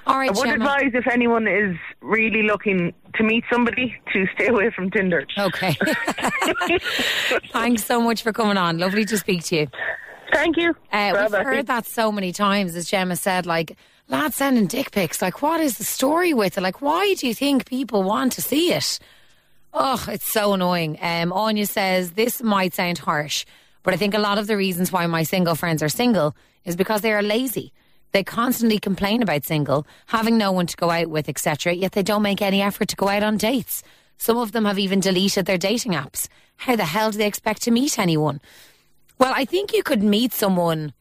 All 0.04 0.18
right, 0.18 0.30
I 0.30 0.32
would 0.32 0.44
Gemma. 0.44 0.64
advise 0.64 0.90
if 0.94 1.06
anyone 1.06 1.47
is 1.47 1.76
really 2.00 2.42
looking 2.42 2.92
to 3.14 3.23
meet 3.23 3.44
somebody 3.52 3.94
to 4.12 4.26
stay 4.35 4.49
away 4.49 4.71
from 4.75 4.90
Tinder. 4.90 5.25
Okay. 5.38 5.76
Thanks 7.52 7.85
so 7.85 8.00
much 8.00 8.23
for 8.23 8.32
coming 8.32 8.56
on. 8.56 8.78
Lovely 8.78 9.04
to 9.04 9.16
speak 9.18 9.44
to 9.44 9.56
you. 9.56 9.66
Thank 10.32 10.56
you. 10.56 10.71
Uh, 10.92 11.16
we've 11.21 11.30
Becky. 11.30 11.44
heard 11.44 11.66
that 11.68 11.87
so 11.87 12.11
many 12.11 12.32
times, 12.32 12.75
as 12.75 12.88
Gemma 12.88 13.14
said, 13.16 13.47
like, 13.47 13.76
lads 14.09 14.37
sending 14.37 14.66
dick 14.66 14.90
pics. 14.90 15.21
Like, 15.23 15.42
what 15.42 15.61
is 15.61 15.78
the 15.78 15.85
story 15.85 16.32
with 16.35 16.56
it? 16.59 16.62
Like, 16.62 16.80
why 16.80 17.14
do 17.14 17.28
you 17.28 17.35
think 17.35 17.66
people 17.66 18.02
want 18.02 18.32
to 18.32 18.42
see 18.42 18.73
it? 18.73 18.99
Oh, 19.75 20.04
it's 20.08 20.30
so 20.30 20.54
annoying. 20.54 20.99
Um, 21.00 21.32
Anya 21.32 21.67
says, 21.67 22.12
this 22.12 22.43
might 22.43 22.75
sound 22.75 22.99
harsh, 22.99 23.45
but 23.82 23.95
I 23.95 23.97
think 23.97 24.14
a 24.14 24.18
lot 24.18 24.38
of 24.38 24.47
the 24.47 24.56
reasons 24.56 24.92
why 24.92 25.06
my 25.06 25.23
single 25.23 25.54
friends 25.54 25.82
are 25.82 25.88
single 25.88 26.34
is 26.64 26.76
because 26.76 27.00
they 27.00 27.12
are 27.12 27.23
lazy. 27.23 27.73
They 28.12 28.23
constantly 28.23 28.78
complain 28.78 29.23
about 29.23 29.45
single, 29.45 29.86
having 30.06 30.36
no 30.36 30.52
one 30.52 30.66
to 30.66 30.76
go 30.76 30.90
out 30.90 31.08
with, 31.08 31.28
etc., 31.28 31.73
yet 31.73 31.92
they 31.92 32.02
don't 32.02 32.23
make 32.23 32.42
any 32.42 32.60
effort 32.60 32.88
to 32.88 32.97
go 32.97 33.08
out 33.08 33.23
on 33.23 33.38
dates. 33.38 33.82
Some 34.18 34.36
of 34.36 34.52
them 34.52 34.66
have 34.66 34.78
even 34.78 35.00
deleted 35.00 35.47
their 35.47 35.58
dating 35.58 35.92
apps. 35.92 36.28
How 36.56 36.76
the 36.76 36.84
hell 36.84 37.10
do 37.10 37.18
they 37.18 37.26
expect 37.26 37.62
to 37.62 37.71
meet 37.71 37.99
anyone? 37.99 38.40
Well, 39.18 39.32
I 39.34 39.45
think 39.45 39.73
you 39.73 39.82
could 39.82 40.02
meet 40.02 40.32
someone 40.32 40.92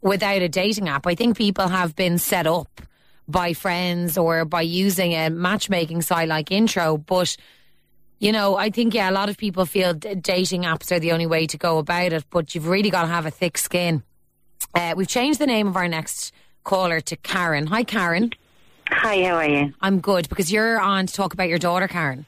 without 0.00 0.42
a 0.42 0.48
dating 0.48 0.88
app. 0.88 1.06
I 1.06 1.14
think 1.14 1.36
people 1.36 1.68
have 1.68 1.96
been 1.96 2.18
set 2.18 2.46
up 2.46 2.80
by 3.28 3.52
friends 3.52 4.16
or 4.16 4.44
by 4.44 4.62
using 4.62 5.12
a 5.12 5.28
matchmaking 5.30 6.02
site 6.02 6.28
like 6.28 6.50
Intro, 6.50 6.96
but 6.96 7.36
you 8.20 8.30
know, 8.32 8.56
I 8.56 8.70
think 8.70 8.94
yeah, 8.94 9.10
a 9.10 9.12
lot 9.12 9.28
of 9.28 9.36
people 9.36 9.66
feel 9.66 9.94
d- 9.94 10.14
dating 10.14 10.62
apps 10.62 10.92
are 10.92 11.00
the 11.00 11.12
only 11.12 11.26
way 11.26 11.46
to 11.46 11.58
go 11.58 11.78
about 11.78 12.12
it, 12.12 12.24
but 12.30 12.54
you've 12.54 12.68
really 12.68 12.90
got 12.90 13.02
to 13.02 13.08
have 13.08 13.26
a 13.26 13.30
thick 13.30 13.58
skin. 13.58 14.02
Uh, 14.74 14.94
we've 14.96 15.08
changed 15.08 15.38
the 15.40 15.46
name 15.46 15.66
of 15.66 15.76
our 15.76 15.88
next 15.88 16.32
caller 16.62 17.00
to 17.00 17.16
Karen. 17.16 17.66
Hi, 17.66 17.82
Karen. 17.82 18.30
Hi, 18.90 19.22
how 19.24 19.36
are 19.36 19.48
you? 19.48 19.72
I'm 19.80 20.00
good 20.00 20.28
because 20.28 20.52
you're 20.52 20.78
on 20.78 21.06
to 21.06 21.14
talk 21.14 21.32
about 21.32 21.48
your 21.48 21.58
daughter, 21.58 21.88
Karen. 21.88 22.26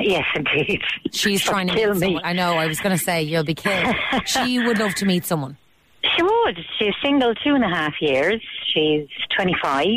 Yes, 0.00 0.24
indeed. 0.34 0.80
She's 1.12 1.42
trying 1.42 1.68
to 1.68 1.74
kill 1.74 1.90
meet 1.94 2.00
me. 2.00 2.06
someone. 2.06 2.24
I 2.24 2.32
know. 2.32 2.54
I 2.54 2.66
was 2.66 2.80
going 2.80 2.96
to 2.96 3.02
say 3.02 3.22
you'll 3.22 3.44
be 3.44 3.54
killed. 3.54 3.94
she 4.26 4.58
would 4.58 4.78
love 4.78 4.94
to 4.96 5.04
meet 5.06 5.24
someone. 5.24 5.56
She 6.16 6.22
would. 6.22 6.58
She's 6.78 6.94
single 7.02 7.34
two 7.34 7.54
and 7.54 7.64
a 7.64 7.68
half 7.68 7.94
years. 8.00 8.40
She's 8.72 9.08
25. 9.36 9.88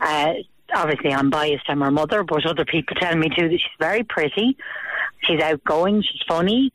Uh, 0.00 0.32
obviously, 0.74 1.12
I'm 1.12 1.30
biased. 1.30 1.64
I'm 1.68 1.80
her 1.80 1.90
mother, 1.90 2.22
but 2.24 2.46
other 2.46 2.64
people 2.64 2.96
tell 2.96 3.16
me 3.16 3.28
too 3.28 3.48
that 3.48 3.58
she's 3.58 3.78
very 3.78 4.04
pretty. 4.04 4.56
She's 5.20 5.40
outgoing. 5.40 6.02
She's 6.02 6.22
funny. 6.28 6.72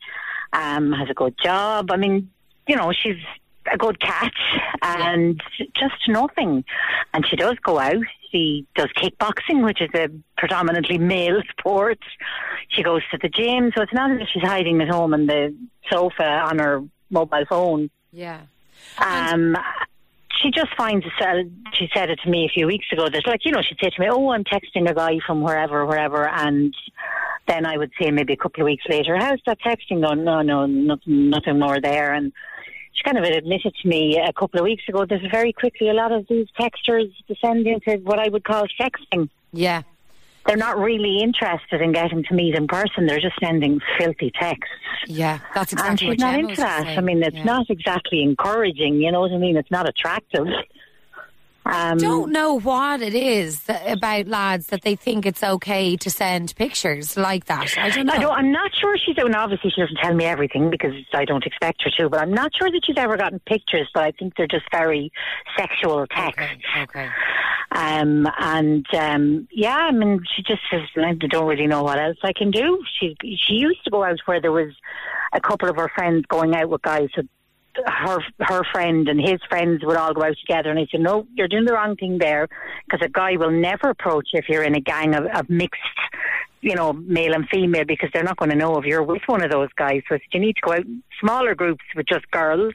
Um, 0.52 0.92
has 0.92 1.10
a 1.10 1.14
good 1.14 1.34
job. 1.42 1.90
I 1.90 1.96
mean, 1.96 2.30
you 2.66 2.76
know, 2.76 2.92
she's 2.92 3.16
a 3.72 3.76
good 3.78 4.00
catch 4.00 4.36
and 4.82 5.42
just 5.74 6.08
nothing. 6.08 6.64
And 7.12 7.26
she 7.26 7.36
does 7.36 7.56
go 7.64 7.78
out. 7.78 8.04
She 8.30 8.66
does 8.74 8.88
kickboxing, 8.96 9.64
which 9.64 9.80
is 9.80 9.90
a 9.94 10.08
predominantly 10.36 10.98
male 10.98 11.40
sport. 11.58 11.98
She 12.68 12.82
goes 12.82 13.02
to 13.10 13.18
the 13.20 13.28
gym, 13.28 13.72
so 13.74 13.82
it's 13.82 13.92
not 13.92 14.10
as 14.10 14.20
if 14.20 14.28
she's 14.32 14.42
hiding 14.42 14.80
at 14.80 14.88
home 14.88 15.14
on 15.14 15.26
the 15.26 15.54
sofa 15.90 16.24
on 16.24 16.58
her 16.58 16.82
mobile 17.10 17.44
phone. 17.48 17.90
Yeah. 18.12 18.40
Um, 18.98 19.56
she 20.42 20.50
just 20.50 20.74
finds 20.76 21.04
herself, 21.04 21.46
uh, 21.46 21.70
she 21.72 21.88
said 21.94 22.10
it 22.10 22.20
to 22.24 22.30
me 22.30 22.46
a 22.46 22.48
few 22.48 22.66
weeks 22.66 22.86
ago, 22.92 23.08
that 23.08 23.26
like, 23.26 23.44
you 23.44 23.52
know, 23.52 23.62
she'd 23.62 23.78
say 23.82 23.90
to 23.90 24.00
me, 24.00 24.08
oh, 24.10 24.30
I'm 24.30 24.44
texting 24.44 24.88
a 24.88 24.94
guy 24.94 25.18
from 25.26 25.42
wherever, 25.42 25.84
wherever, 25.86 26.28
and 26.28 26.74
then 27.46 27.66
I 27.66 27.76
would 27.76 27.92
say 28.00 28.10
maybe 28.10 28.32
a 28.32 28.36
couple 28.36 28.62
of 28.62 28.66
weeks 28.66 28.84
later, 28.88 29.16
how's 29.16 29.40
that 29.46 29.58
texting 29.60 30.02
going? 30.02 30.24
No, 30.24 30.42
no, 30.42 30.66
nothing, 30.66 31.30
nothing 31.30 31.58
more 31.58 31.80
there. 31.80 32.12
And 32.14 32.32
she 32.92 33.02
kind 33.04 33.18
of 33.18 33.24
admitted 33.24 33.74
to 33.82 33.88
me 33.88 34.18
a 34.18 34.32
couple 34.32 34.60
of 34.60 34.64
weeks 34.64 34.84
ago 34.88 35.04
that 35.04 35.20
very 35.30 35.52
quickly 35.52 35.88
a 35.88 35.94
lot 35.94 36.12
of 36.12 36.26
these 36.28 36.46
texters 36.58 37.12
descend 37.28 37.66
into 37.66 37.98
what 38.02 38.18
I 38.18 38.28
would 38.28 38.44
call 38.44 38.64
sexting. 38.80 39.28
Yeah. 39.52 39.82
They're 40.46 40.56
not 40.56 40.78
really 40.78 41.18
interested 41.22 41.80
in 41.80 41.92
getting 41.92 42.22
to 42.24 42.34
meet 42.34 42.54
in 42.54 42.66
person. 42.66 43.06
They're 43.06 43.20
just 43.20 43.36
sending 43.42 43.80
filthy 43.98 44.30
texts. 44.38 44.68
Yeah. 45.06 45.38
That's 45.54 45.72
exactly 45.72 45.90
and 45.90 46.00
she's 46.00 46.08
what 46.08 46.18
not 46.18 46.34
Gemma 46.36 46.48
into 46.50 46.60
that. 46.60 46.82
saying. 46.84 46.98
I 46.98 47.00
mean, 47.00 47.22
it's 47.22 47.36
Yeah. 47.36 47.44
not 47.44 47.70
exactly 47.70 48.22
encouraging. 48.22 49.00
You 49.00 49.10
know 49.12 49.20
what 49.20 49.32
I 49.32 49.38
mean? 49.38 49.56
It's 49.56 49.70
not 49.70 49.88
attractive. 49.88 50.46
Um, 51.66 51.96
don't 51.96 52.30
know 52.30 52.60
what 52.60 53.00
it 53.00 53.14
is 53.14 53.62
that, 53.62 53.90
about 53.90 54.26
lads 54.28 54.66
that 54.66 54.82
they 54.82 54.96
think 54.96 55.24
it's 55.24 55.42
okay 55.42 55.96
to 55.96 56.10
send 56.10 56.54
pictures 56.56 57.16
like 57.16 57.46
that. 57.46 57.72
I 57.78 57.88
don't 57.88 58.04
know. 58.04 58.12
I 58.12 58.18
don't, 58.18 58.32
I'm 58.36 58.52
not 58.52 58.70
sure 58.78 58.98
she's. 58.98 59.16
And 59.16 59.34
obviously, 59.34 59.70
she 59.74 59.80
doesn't 59.80 59.96
tell 59.96 60.12
me 60.12 60.26
everything 60.26 60.68
because 60.68 60.92
I 61.14 61.24
don't 61.24 61.42
expect 61.46 61.82
her 61.84 61.90
to. 62.00 62.10
But 62.10 62.20
I'm 62.20 62.34
not 62.34 62.52
sure 62.54 62.70
that 62.70 62.82
she's 62.84 62.98
ever 62.98 63.16
gotten 63.16 63.38
pictures. 63.46 63.88
But 63.94 64.02
I 64.02 64.10
think 64.10 64.34
they're 64.36 64.46
just 64.46 64.66
very 64.70 65.10
sexual 65.58 66.06
texts. 66.06 66.42
okay. 66.76 66.82
Okay. 66.82 67.08
Um, 67.74 68.28
and 68.38 68.86
um, 68.94 69.48
yeah, 69.50 69.76
I 69.76 69.90
mean, 69.90 70.20
she 70.34 70.42
just 70.42 70.62
says, 70.70 70.82
I 70.96 71.12
don't 71.14 71.46
really 71.46 71.66
know 71.66 71.82
what 71.82 71.98
else 71.98 72.18
I 72.22 72.32
can 72.32 72.52
do. 72.52 72.82
She 73.00 73.16
she 73.20 73.54
used 73.54 73.82
to 73.84 73.90
go 73.90 74.04
out 74.04 74.20
where 74.26 74.40
there 74.40 74.52
was 74.52 74.72
a 75.32 75.40
couple 75.40 75.68
of 75.68 75.76
her 75.76 75.90
friends 75.94 76.24
going 76.28 76.54
out 76.54 76.70
with 76.70 76.82
guys. 76.82 77.08
So 77.16 77.22
her 77.84 78.20
her 78.38 78.62
friend 78.72 79.08
and 79.08 79.20
his 79.20 79.40
friends 79.48 79.82
would 79.84 79.96
all 79.96 80.14
go 80.14 80.22
out 80.22 80.36
together, 80.38 80.70
and 80.70 80.78
I 80.78 80.86
said, 80.88 81.00
no, 81.00 81.26
you're 81.34 81.48
doing 81.48 81.64
the 81.64 81.72
wrong 81.72 81.96
thing 81.96 82.18
there, 82.18 82.48
because 82.86 83.04
a 83.04 83.08
guy 83.10 83.36
will 83.36 83.50
never 83.50 83.90
approach 83.90 84.28
if 84.32 84.48
you're 84.48 84.62
in 84.62 84.76
a 84.76 84.80
gang 84.80 85.14
of, 85.14 85.26
of 85.26 85.50
mixed. 85.50 85.80
You 86.60 86.76
know, 86.76 86.94
male 86.94 87.34
and 87.34 87.46
female, 87.50 87.84
because 87.84 88.08
they're 88.14 88.22
not 88.22 88.38
going 88.38 88.50
to 88.50 88.56
know 88.56 88.78
if 88.78 88.86
you're 88.86 89.02
with 89.02 89.20
one 89.26 89.44
of 89.44 89.50
those 89.50 89.68
guys. 89.76 90.00
So 90.08 90.16
you 90.32 90.40
need 90.40 90.54
to 90.54 90.62
go 90.62 90.72
out 90.72 90.86
in 90.86 91.02
smaller 91.20 91.54
groups 91.54 91.84
with 91.94 92.06
just 92.06 92.30
girls, 92.30 92.72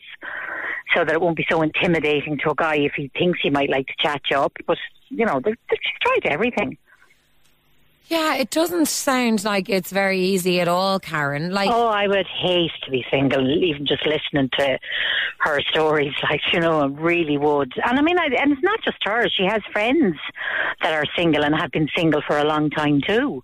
so 0.96 1.06
that 1.06 1.14
it 1.14 1.22
won't 1.22 1.38
be 1.38 1.46
so 1.50 1.62
intimidating 1.62 2.38
to 2.44 2.52
a 2.52 2.56
guy 2.56 2.76
if 2.78 2.94
he 2.96 3.12
thinks 3.18 3.40
he 3.42 3.50
might 3.50 3.70
like 3.70 3.88
to 3.88 3.94
chat 4.00 4.22
you 4.30 4.38
up. 4.38 4.54
But 4.66 4.78
you 5.10 5.26
know, 5.26 5.40
they- 5.40 5.52
they- 5.70 5.78
she's 5.82 6.00
tried 6.02 6.32
everything. 6.32 6.78
Yeah, 8.08 8.36
it 8.38 8.50
doesn't 8.50 8.88
sound 8.88 9.44
like 9.44 9.70
it's 9.70 9.92
very 9.92 10.20
easy 10.20 10.60
at 10.60 10.68
all, 10.68 11.00
Karen. 11.00 11.52
Like, 11.52 11.70
Oh, 11.72 11.88
I 11.88 12.08
would 12.08 12.26
hate 12.26 12.72
to 12.84 12.90
be 12.92 13.06
single, 13.12 13.48
even 13.64 13.86
just 13.86 14.04
listening 14.04 14.50
to 14.58 14.80
her 15.40 15.62
stories. 15.70 16.14
Like, 16.24 16.42
you 16.52 16.60
know, 16.60 16.82
I 16.82 16.86
really 16.88 17.38
would. 17.38 17.72
And 17.86 18.00
I 18.00 18.02
mean, 18.02 18.18
I, 18.18 18.26
and 18.26 18.52
it's 18.52 18.64
not 18.64 18.82
just 18.84 18.98
her. 19.04 19.28
She 19.30 19.44
has 19.46 19.62
friends 19.72 20.16
that 20.82 20.94
are 20.94 21.06
single 21.16 21.44
and 21.44 21.56
have 21.56 21.70
been 21.72 21.88
single 21.96 22.22
for 22.26 22.38
a 22.40 22.44
long 22.46 22.72
time 22.72 23.02
too. 23.08 23.44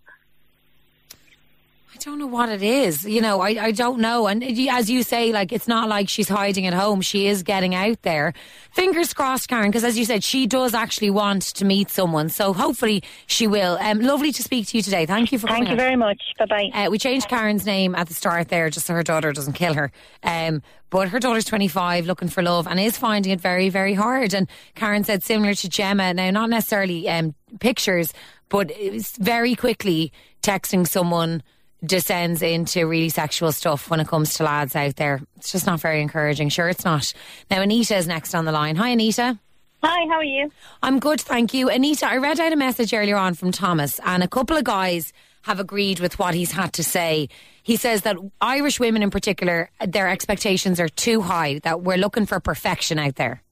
I 1.96 1.98
don't 2.00 2.20
know 2.20 2.28
what 2.28 2.50
it 2.50 2.62
is. 2.62 3.06
You 3.06 3.22
know, 3.22 3.40
I, 3.40 3.52
I 3.52 3.72
don't 3.72 4.02
know. 4.02 4.28
And 4.28 4.44
as 4.44 4.90
you 4.90 5.02
say, 5.02 5.32
like, 5.32 5.54
it's 5.54 5.68
not 5.68 5.88
like 5.88 6.10
she's 6.10 6.28
hiding 6.28 6.68
at 6.68 6.74
home. 6.74 7.00
She 7.00 7.28
is 7.28 7.42
getting 7.42 7.74
out 7.74 8.02
there. 8.02 8.34
Fingers 8.72 9.14
crossed, 9.14 9.48
Karen, 9.48 9.70
because 9.70 9.86
as 9.86 9.98
you 9.98 10.04
said, 10.04 10.22
she 10.22 10.46
does 10.46 10.74
actually 10.74 11.10
want 11.10 11.44
to 11.44 11.64
meet 11.64 11.90
someone. 11.90 12.28
So 12.28 12.52
hopefully 12.52 13.02
she 13.28 13.48
will. 13.48 13.78
Um, 13.80 14.02
lovely 14.02 14.34
to 14.34 14.44
speak 14.44 14.68
to 14.68 14.78
you 14.78 14.84
today. 14.84 15.06
Thank 15.06 15.32
you 15.32 15.40
for 15.40 15.48
coming. 15.48 15.68
Thank 15.68 15.72
you 15.72 15.78
very 15.78 15.96
much. 15.96 16.22
Bye 16.38 16.46
bye. 16.48 16.70
Uh, 16.74 16.90
we 16.90 17.00
changed 17.00 17.30
Karen's 17.30 17.66
name 17.66 17.96
at 17.96 18.10
the 18.10 18.14
start 18.14 18.50
there 18.50 18.70
just 18.70 18.88
so 18.88 18.94
her 18.94 19.04
daughter 19.04 19.32
doesn't 19.32 19.54
kill 19.54 19.74
her. 19.74 19.90
Um, 20.22 20.64
but 20.90 21.08
her 21.08 21.20
daughter's 21.20 21.46
25, 21.46 22.08
looking 22.08 22.28
for 22.28 22.44
love, 22.44 22.68
and 22.68 22.78
is 22.78 22.98
finding 22.98 23.32
it 23.32 23.40
very, 23.40 23.70
very 23.70 23.94
hard. 23.94 24.34
And 24.34 24.50
Karen 24.76 25.06
said 25.06 25.24
similar 25.24 25.54
to 25.54 25.70
Gemma, 25.70 26.14
now 26.14 26.30
not 26.32 26.50
necessarily 26.50 27.08
um, 27.08 27.36
pictures, 27.62 28.12
but 28.50 28.70
very 29.18 29.56
quickly 29.56 30.12
texting 30.44 30.86
someone 30.86 31.42
descends 31.88 32.42
into 32.42 32.88
really 32.88 33.10
sexual 33.10 33.52
stuff 33.52 33.90
when 33.90 34.00
it 34.00 34.08
comes 34.08 34.36
to 34.36 34.44
lads 34.44 34.76
out 34.76 34.96
there. 34.96 35.22
It's 35.38 35.52
just 35.52 35.66
not 35.66 35.80
very 35.80 36.02
encouraging. 36.02 36.50
Sure, 36.50 36.70
it's 36.70 36.86
not. 36.86 37.14
Now, 37.50 37.62
Anita 37.62 37.96
is 37.96 38.08
next 38.08 38.34
on 38.34 38.46
the 38.46 38.52
line. 38.52 38.76
Hi, 38.76 38.90
Anita. 38.90 39.38
Hi, 39.84 40.08
how 40.08 40.16
are 40.16 40.24
you? 40.24 40.52
I'm 40.82 41.00
good, 41.00 41.22
thank 41.22 41.54
you. 41.54 41.70
Anita, 41.70 42.08
I 42.08 42.18
read 42.18 42.40
out 42.40 42.52
a 42.52 42.56
message 42.56 42.94
earlier 42.94 43.18
on 43.18 43.36
from 43.36 43.52
Thomas, 43.52 44.00
and 44.04 44.24
a 44.24 44.28
couple 44.28 44.58
of 44.58 44.64
guys 44.64 45.14
have 45.44 45.60
agreed 45.60 46.00
with 46.00 46.18
what 46.18 46.34
he's 46.34 46.52
had 46.52 46.74
to 46.74 46.84
say. 46.84 47.30
He 47.62 47.76
says 47.76 48.02
that 48.02 48.18
Irish 48.42 48.80
women 48.80 49.04
in 49.04 49.12
particular, 49.12 49.70
their 49.86 50.08
expectations 50.08 50.80
are 50.80 50.90
too 50.90 51.22
high, 51.22 51.60
that 51.60 51.82
we're 51.82 51.98
looking 51.98 52.26
for 52.26 52.40
perfection 52.40 52.98
out 52.98 53.16
there. 53.16 53.44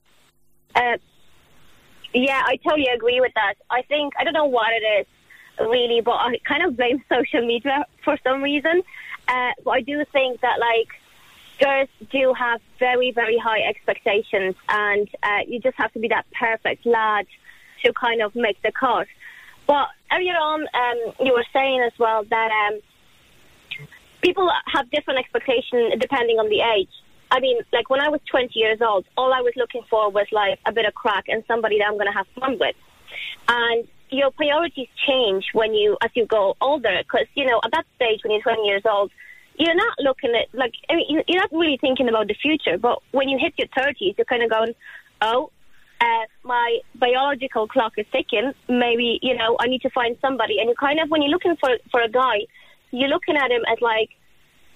Uh, 0.75 0.97
yeah, 2.15 2.41
I 2.45 2.57
totally 2.67 2.87
agree 2.87 3.21
with 3.21 3.33
that. 3.35 3.53
I 3.69 3.83
think, 3.83 4.13
I 4.19 4.23
don't 4.23 4.33
know 4.33 4.45
what 4.45 4.69
it 4.71 5.01
is 5.01 5.07
really, 5.59 6.01
but 6.01 6.13
I 6.13 6.39
kind 6.47 6.63
of 6.63 6.77
blame 6.77 7.03
social 7.09 7.45
media 7.45 7.85
for 8.03 8.17
some 8.23 8.41
reason. 8.41 8.83
Uh, 9.27 9.51
but 9.63 9.71
I 9.71 9.81
do 9.81 10.03
think 10.11 10.41
that, 10.41 10.59
like, 10.59 10.89
girls 11.59 11.89
do 12.11 12.33
have 12.33 12.61
very, 12.79 13.11
very 13.11 13.37
high 13.37 13.61
expectations, 13.61 14.55
and 14.67 15.07
uh, 15.23 15.39
you 15.47 15.59
just 15.59 15.77
have 15.77 15.91
to 15.93 15.99
be 15.99 16.09
that 16.09 16.25
perfect 16.37 16.85
lad 16.85 17.25
to 17.83 17.93
kind 17.93 18.21
of 18.21 18.35
make 18.35 18.61
the 18.61 18.71
cut. 18.71 19.07
But 19.65 19.87
earlier 20.11 20.33
on, 20.33 20.61
um, 20.61 21.13
you 21.25 21.33
were 21.33 21.45
saying 21.53 21.81
as 21.81 21.93
well 21.97 22.23
that 22.29 22.51
um, 22.51 22.79
people 24.21 24.49
have 24.73 24.89
different 24.91 25.19
expectations 25.19 25.93
depending 25.99 26.39
on 26.39 26.49
the 26.49 26.61
age. 26.61 26.89
I 27.31 27.39
mean, 27.39 27.57
like 27.71 27.89
when 27.89 27.99
I 27.99 28.09
was 28.09 28.19
20 28.29 28.51
years 28.53 28.79
old, 28.81 29.05
all 29.17 29.33
I 29.33 29.41
was 29.41 29.53
looking 29.55 29.81
for 29.89 30.11
was 30.11 30.27
like 30.31 30.59
a 30.65 30.71
bit 30.71 30.85
of 30.85 30.93
crack 30.93 31.25
and 31.27 31.43
somebody 31.47 31.79
that 31.79 31.85
I'm 31.85 31.93
going 31.93 32.07
to 32.07 32.13
have 32.13 32.27
fun 32.39 32.59
with. 32.59 32.75
And 33.47 33.87
your 34.13 34.31
priorities 34.31 34.87
change 35.07 35.45
when 35.53 35.73
you, 35.73 35.97
as 36.03 36.11
you 36.13 36.25
go 36.25 36.55
older, 36.61 36.95
because 37.03 37.27
you 37.35 37.45
know 37.45 37.59
at 37.63 37.71
that 37.71 37.85
stage 37.95 38.19
when 38.23 38.31
you're 38.33 38.41
20 38.41 38.63
years 38.63 38.83
old, 38.85 39.11
you're 39.57 39.75
not 39.75 39.95
looking 39.99 40.31
at 40.35 40.47
like 40.57 40.73
I 40.89 40.95
mean 40.95 41.05
you- 41.09 41.23
you're 41.27 41.41
not 41.41 41.51
really 41.51 41.77
thinking 41.77 42.09
about 42.09 42.27
the 42.27 42.35
future. 42.35 42.77
But 42.77 42.99
when 43.11 43.29
you 43.29 43.37
hit 43.37 43.53
your 43.57 43.67
30s, 43.69 44.15
you're 44.17 44.25
kind 44.25 44.43
of 44.43 44.49
going, 44.49 44.73
oh. 45.21 45.51
Uh, 46.01 46.25
my 46.43 46.79
biological 46.95 47.65
clock 47.65 47.93
is 47.97 48.05
ticking. 48.11 48.51
Maybe 48.67 49.19
you 49.21 49.37
know 49.37 49.55
I 49.57 49.67
need 49.67 49.83
to 49.83 49.89
find 49.91 50.17
somebody, 50.19 50.59
and 50.59 50.67
you 50.67 50.75
kind 50.75 50.99
of 50.99 51.09
when 51.09 51.21
you're 51.21 51.31
looking 51.31 51.55
for 51.55 51.69
for 51.91 52.01
a 52.01 52.09
guy, 52.09 52.37
you're 52.91 53.07
looking 53.07 53.37
at 53.37 53.49
him 53.51 53.63
as 53.71 53.79
like 53.79 54.09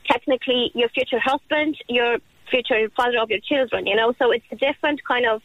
technically 0.10 0.72
your 0.74 0.88
future 0.90 1.20
husband, 1.20 1.76
your 1.90 2.20
future 2.50 2.90
father 2.96 3.20
of 3.20 3.30
your 3.30 3.42
children, 3.42 3.86
you 3.88 3.96
know. 3.96 4.14
So 4.20 4.32
it's 4.32 4.46
a 4.52 4.56
different 4.56 5.04
kind 5.04 5.26
of 5.26 5.42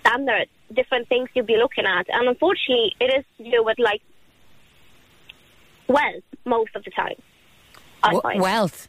standard, 0.00 0.48
different 0.74 1.08
things 1.08 1.28
you'll 1.34 1.46
be 1.46 1.56
looking 1.56 1.84
at. 1.86 2.06
And 2.08 2.28
unfortunately, 2.28 2.94
it 3.00 3.12
is 3.18 3.24
to 3.38 3.50
do 3.50 3.64
with 3.64 3.78
like 3.78 4.02
wealth 5.88 6.24
most 6.44 6.74
of 6.74 6.84
the 6.84 6.90
time. 6.90 7.16
W- 8.02 8.42
wealth. 8.42 8.88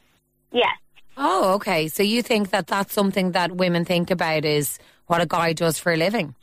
Yes. 0.51 0.77
Oh, 1.17 1.53
okay. 1.55 1.87
So 1.87 2.03
you 2.03 2.21
think 2.21 2.51
that 2.51 2.67
that's 2.67 2.93
something 2.93 3.31
that 3.31 3.51
women 3.51 3.85
think 3.85 4.11
about 4.11 4.45
is 4.45 4.79
what 5.07 5.21
a 5.21 5.25
guy 5.25 5.53
does 5.53 5.77
for 5.77 5.91
a 5.91 5.97
living? 5.97 6.35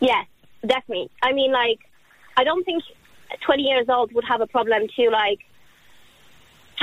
Yes, 0.00 0.26
definitely. 0.66 1.10
I 1.22 1.32
mean, 1.32 1.52
like, 1.52 1.80
I 2.36 2.44
don't 2.44 2.64
think 2.64 2.84
20 3.44 3.62
years 3.62 3.86
old 3.88 4.12
would 4.12 4.24
have 4.24 4.40
a 4.40 4.46
problem 4.46 4.86
to, 4.96 5.10
like, 5.10 5.40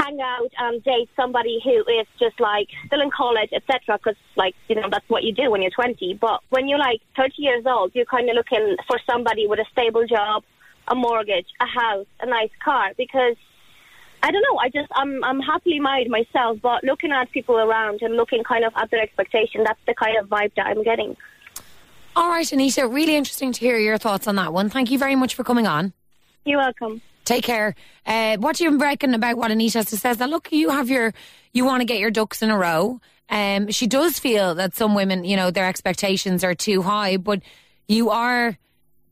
hang 0.05 0.21
out 0.21 0.51
and 0.57 0.83
date 0.83 1.09
somebody 1.15 1.59
who 1.63 1.79
is 1.99 2.07
just, 2.19 2.39
like, 2.39 2.67
still 2.87 3.01
in 3.01 3.11
college, 3.11 3.49
etc. 3.53 3.97
Because, 3.97 4.15
like, 4.35 4.55
you 4.67 4.75
know, 4.75 4.89
that's 4.89 5.07
what 5.09 5.23
you 5.23 5.33
do 5.33 5.51
when 5.51 5.61
you're 5.61 5.71
20. 5.71 6.17
But 6.19 6.41
when 6.49 6.67
you're, 6.67 6.79
like, 6.79 7.01
30 7.15 7.33
years 7.37 7.65
old, 7.65 7.91
you're 7.93 8.05
kind 8.05 8.29
of 8.29 8.35
looking 8.35 8.77
for 8.87 8.99
somebody 9.09 9.47
with 9.47 9.59
a 9.59 9.65
stable 9.71 10.05
job, 10.05 10.43
a 10.87 10.95
mortgage, 10.95 11.47
a 11.59 11.65
house, 11.65 12.07
a 12.19 12.25
nice 12.25 12.51
car. 12.63 12.91
Because, 12.97 13.35
I 14.23 14.31
don't 14.31 14.43
know, 14.49 14.57
I 14.57 14.69
just, 14.69 14.91
I'm, 14.95 15.23
I'm 15.23 15.39
happily 15.39 15.79
married 15.79 16.09
myself, 16.09 16.59
but 16.61 16.83
looking 16.83 17.11
at 17.11 17.31
people 17.31 17.57
around 17.57 18.01
and 18.01 18.15
looking 18.15 18.43
kind 18.43 18.63
of 18.63 18.73
at 18.75 18.91
their 18.91 19.01
expectation, 19.01 19.63
that's 19.63 19.79
the 19.87 19.93
kind 19.93 20.17
of 20.17 20.27
vibe 20.27 20.53
that 20.55 20.67
I'm 20.67 20.83
getting. 20.83 21.15
All 22.15 22.29
right, 22.29 22.49
Anita, 22.49 22.87
really 22.87 23.15
interesting 23.15 23.51
to 23.51 23.59
hear 23.59 23.77
your 23.77 23.97
thoughts 23.97 24.25
on 24.25 24.35
that 24.37 24.53
one. 24.53 24.69
Thank 24.69 24.89
you 24.89 24.97
very 24.97 25.15
much 25.15 25.35
for 25.35 25.43
coming 25.43 25.67
on. 25.67 25.91
You're 26.45 26.59
welcome. 26.59 27.01
Take 27.25 27.43
care. 27.43 27.75
Uh, 28.05 28.37
what 28.37 28.55
do 28.55 28.63
you 28.63 28.77
reckon 28.77 29.13
about 29.13 29.37
what 29.37 29.51
Anita 29.51 29.79
has 29.79 29.87
to 29.87 29.97
say? 29.97 30.13
That 30.13 30.29
look, 30.29 30.51
you 30.51 30.69
have 30.69 30.89
your, 30.89 31.13
you 31.51 31.65
want 31.65 31.81
to 31.81 31.85
get 31.85 31.99
your 31.99 32.11
ducks 32.11 32.41
in 32.41 32.49
a 32.49 32.57
row. 32.57 33.01
Um, 33.29 33.69
she 33.71 33.87
does 33.87 34.19
feel 34.19 34.55
that 34.55 34.75
some 34.75 34.93
women, 34.95 35.25
you 35.25 35.35
know, 35.35 35.49
their 35.51 35.65
expectations 35.65 36.43
are 36.43 36.55
too 36.55 36.83
high, 36.83 37.17
but 37.17 37.41
you 37.87 38.11
are 38.11 38.57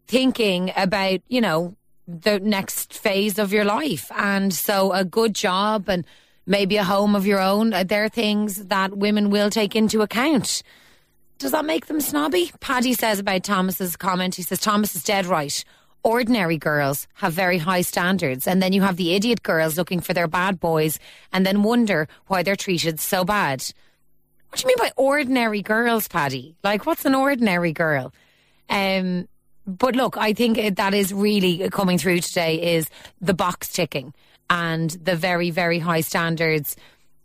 thinking 0.07 0.71
about, 0.75 1.21
you 1.27 1.41
know, 1.41 1.75
the 2.07 2.39
next 2.39 2.93
phase 2.93 3.39
of 3.39 3.53
your 3.53 3.63
life, 3.63 4.11
and 4.13 4.53
so 4.53 4.91
a 4.91 5.05
good 5.05 5.33
job 5.33 5.87
and 5.87 6.05
maybe 6.45 6.75
a 6.75 6.83
home 6.83 7.15
of 7.15 7.25
your 7.25 7.39
own. 7.39 7.73
uh, 7.73 7.83
They're 7.83 8.09
things 8.09 8.65
that 8.65 8.97
women 8.97 9.29
will 9.29 9.49
take 9.49 9.73
into 9.75 10.01
account. 10.01 10.61
Does 11.37 11.51
that 11.51 11.65
make 11.65 11.87
them 11.87 12.01
snobby? 12.01 12.51
Paddy 12.59 12.93
says 12.93 13.19
about 13.19 13.43
Thomas's 13.43 13.95
comment. 13.95 14.35
He 14.35 14.43
says 14.43 14.59
Thomas 14.59 14.95
is 14.95 15.03
dead 15.03 15.25
right. 15.25 15.63
Ordinary 16.03 16.57
girls 16.57 17.07
have 17.13 17.33
very 17.33 17.57
high 17.57 17.81
standards, 17.81 18.45
and 18.45 18.61
then 18.61 18.73
you 18.73 18.81
have 18.81 18.97
the 18.97 19.15
idiot 19.15 19.41
girls 19.41 19.77
looking 19.77 20.01
for 20.01 20.13
their 20.13 20.27
bad 20.27 20.59
boys, 20.59 20.99
and 21.31 21.45
then 21.45 21.63
wonder 21.63 22.09
why 22.27 22.43
they're 22.43 22.57
treated 22.57 22.99
so 22.99 23.23
bad. 23.23 23.63
What 24.49 24.59
do 24.59 24.63
you 24.63 24.67
mean 24.67 24.77
by 24.77 24.91
ordinary 24.97 25.61
girls, 25.61 26.07
Paddy? 26.07 26.55
Like, 26.63 26.85
what's 26.85 27.05
an 27.05 27.15
ordinary 27.15 27.71
girl? 27.71 28.13
Um, 28.69 29.27
but 29.65 29.95
look, 29.95 30.17
I 30.17 30.33
think 30.33 30.75
that 30.75 30.93
is 30.93 31.13
really 31.13 31.69
coming 31.69 31.97
through 31.97 32.19
today 32.19 32.75
is 32.75 32.89
the 33.21 33.33
box 33.33 33.71
ticking 33.71 34.13
and 34.49 34.89
the 34.91 35.15
very, 35.15 35.51
very 35.51 35.79
high 35.79 36.01
standards. 36.01 36.75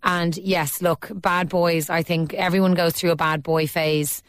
And 0.04 0.36
yes, 0.36 0.80
look, 0.80 1.10
bad 1.12 1.48
boys. 1.48 1.90
I 1.90 2.02
think 2.02 2.32
everyone 2.34 2.74
goes 2.74 2.92
through 2.92 3.10
a 3.10 3.16
bad 3.16 3.42
boy 3.42 3.66
phase. 3.66 4.22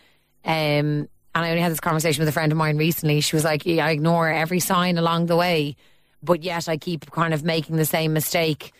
Um, 0.43 1.07
and 1.35 1.45
I 1.45 1.49
only 1.49 1.61
had 1.61 1.71
this 1.71 1.79
conversation 1.79 2.21
with 2.21 2.29
a 2.29 2.33
friend 2.33 2.51
of 2.51 2.57
mine 2.57 2.77
recently. 2.77 3.21
She 3.21 3.35
was 3.35 3.43
like, 3.43 3.65
yeah, 3.65 3.85
I 3.85 3.91
ignore 3.91 4.29
every 4.29 4.59
sign 4.59 4.97
along 4.97 5.27
the 5.27 5.35
way, 5.35 5.75
but 6.23 6.43
yet 6.43 6.67
I 6.67 6.77
keep 6.77 7.11
kind 7.11 7.33
of 7.33 7.43
making 7.43 7.75
the 7.75 7.85
same 7.85 8.13
mistake. 8.13 8.73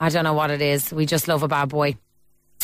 I 0.00 0.08
don't 0.08 0.24
know 0.24 0.32
what 0.32 0.50
it 0.50 0.62
is. 0.62 0.92
We 0.92 1.06
just 1.06 1.28
love 1.28 1.42
a 1.42 1.48
bad 1.48 1.68
boy. 1.68 1.96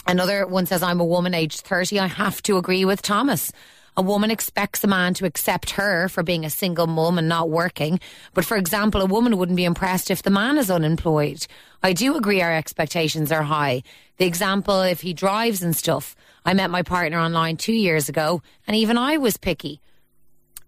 Another 0.07 0.47
one 0.47 0.67
says, 0.67 0.83
I'm 0.83 1.01
a 1.01 1.05
woman 1.05 1.35
aged 1.35 1.61
30. 1.63 1.99
I 2.01 2.07
have 2.07 2.41
to 2.43 2.57
agree 2.57 2.85
with 2.85 3.03
Thomas. 3.03 3.53
A 3.99 4.03
woman 4.03 4.31
expects 4.31 4.85
a 4.85 4.87
man 4.87 5.15
to 5.15 5.25
accept 5.25 5.71
her 5.71 6.09
for 6.09 6.23
being 6.23 6.45
a 6.45 6.51
single 6.51 6.87
mum 6.87 7.19
and 7.19 7.29
not 7.29 7.49
working. 7.49 7.99
But 8.35 8.45
for 8.45 8.59
example, 8.59 9.01
a 9.01 9.07
woman 9.07 9.39
wouldn't 9.39 9.57
be 9.57 9.65
impressed 9.65 10.11
if 10.11 10.23
the 10.23 10.31
man 10.31 10.59
is 10.59 10.71
unemployed. 10.71 11.47
I 11.83 11.95
do 11.95 12.15
agree 12.17 12.43
our 12.43 12.55
expectations 12.55 13.33
are 13.33 13.43
high. 13.43 13.83
The 14.19 14.27
example, 14.27 14.83
if 14.83 15.01
he 15.01 15.15
drives 15.15 15.63
and 15.63 15.75
stuff. 15.75 16.15
I 16.45 16.53
met 16.53 16.71
my 16.71 16.83
partner 16.83 17.19
online 17.19 17.57
two 17.57 17.73
years 17.73 18.09
ago 18.09 18.43
and 18.67 18.77
even 18.77 18.99
I 18.99 19.17
was 19.17 19.37
picky. 19.37 19.81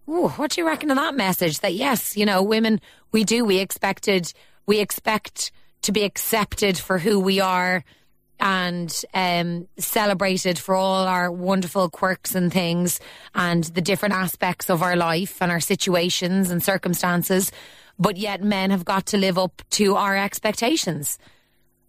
Ooh, 0.09 0.29
what 0.29 0.53
do 0.53 0.63
you 0.63 0.67
reckon 0.67 0.91
of 0.91 0.97
that 0.97 1.15
message? 1.15 1.61
That 1.61 1.75
yes, 1.75 2.17
you 2.17 2.25
know, 2.25 2.43
women, 2.43 2.81
we 3.13 3.25
do, 3.25 3.45
we 3.45 3.59
expected, 3.59 4.33
we 4.65 4.81
expect 4.81 5.53
to 5.83 5.93
be 5.93 6.03
accepted 6.03 6.79
for 6.79 6.99
who 6.99 7.21
we 7.21 7.41
are 7.41 7.85
and 8.41 9.05
um, 9.15 9.69
celebrated 9.79 10.59
for 10.59 10.75
all 10.75 11.07
our 11.07 11.31
wonderful 11.31 11.91
quirks 11.91 12.35
and 12.35 12.53
things 12.53 13.01
and 13.35 13.65
the 13.65 13.81
different 13.81 14.15
aspects 14.15 14.71
of 14.71 14.83
our 14.83 14.97
life 14.97 15.41
and 15.43 15.51
our 15.51 15.61
situations 15.61 16.51
and 16.51 16.63
circumstances. 16.63 17.51
But 17.99 18.17
yet, 18.17 18.43
men 18.43 18.71
have 18.71 18.85
got 18.85 19.07
to 19.07 19.17
live 19.17 19.39
up 19.39 19.63
to 19.71 19.97
our 19.97 20.17
expectations. 20.17 21.19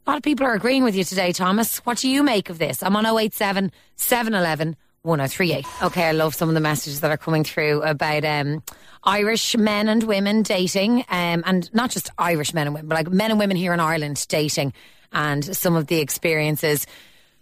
A 0.06 0.12
lot 0.12 0.18
of 0.18 0.24
people 0.24 0.46
are 0.46 0.54
agreeing 0.54 0.84
with 0.84 0.96
you 0.96 1.04
today, 1.04 1.32
Thomas. 1.32 1.80
What 1.80 2.00
do 2.00 2.10
you 2.10 2.24
make 2.24 2.50
of 2.50 2.58
this? 2.58 2.82
I'm 2.82 2.96
on 2.96 3.06
087 3.06 3.72
711 3.96 4.76
1038. 5.04 5.66
Okay, 5.84 6.04
I 6.06 6.12
love 6.12 6.36
some 6.36 6.50
of 6.50 6.56
the 6.56 6.62
messages 6.62 7.02
that 7.02 7.12
are 7.12 7.18
coming 7.18 7.44
through 7.44 7.84
about 7.84 8.26
um, 8.26 8.64
Irish 9.04 9.56
men 9.56 9.88
and 9.88 10.04
women 10.04 10.42
dating, 10.44 11.06
um, 11.10 11.44
and 11.46 11.74
not 11.74 11.92
just 11.92 12.10
Irish 12.18 12.54
men 12.54 12.68
and 12.68 12.76
women, 12.76 12.90
but 12.90 12.96
like 12.96 13.10
men 13.10 13.32
and 13.32 13.40
women 13.40 13.56
here 13.56 13.74
in 13.74 13.80
Ireland 13.80 14.26
dating, 14.28 14.74
and 15.12 15.56
some 15.56 15.76
of 15.76 15.88
the 15.88 16.00
experiences. 16.00 16.86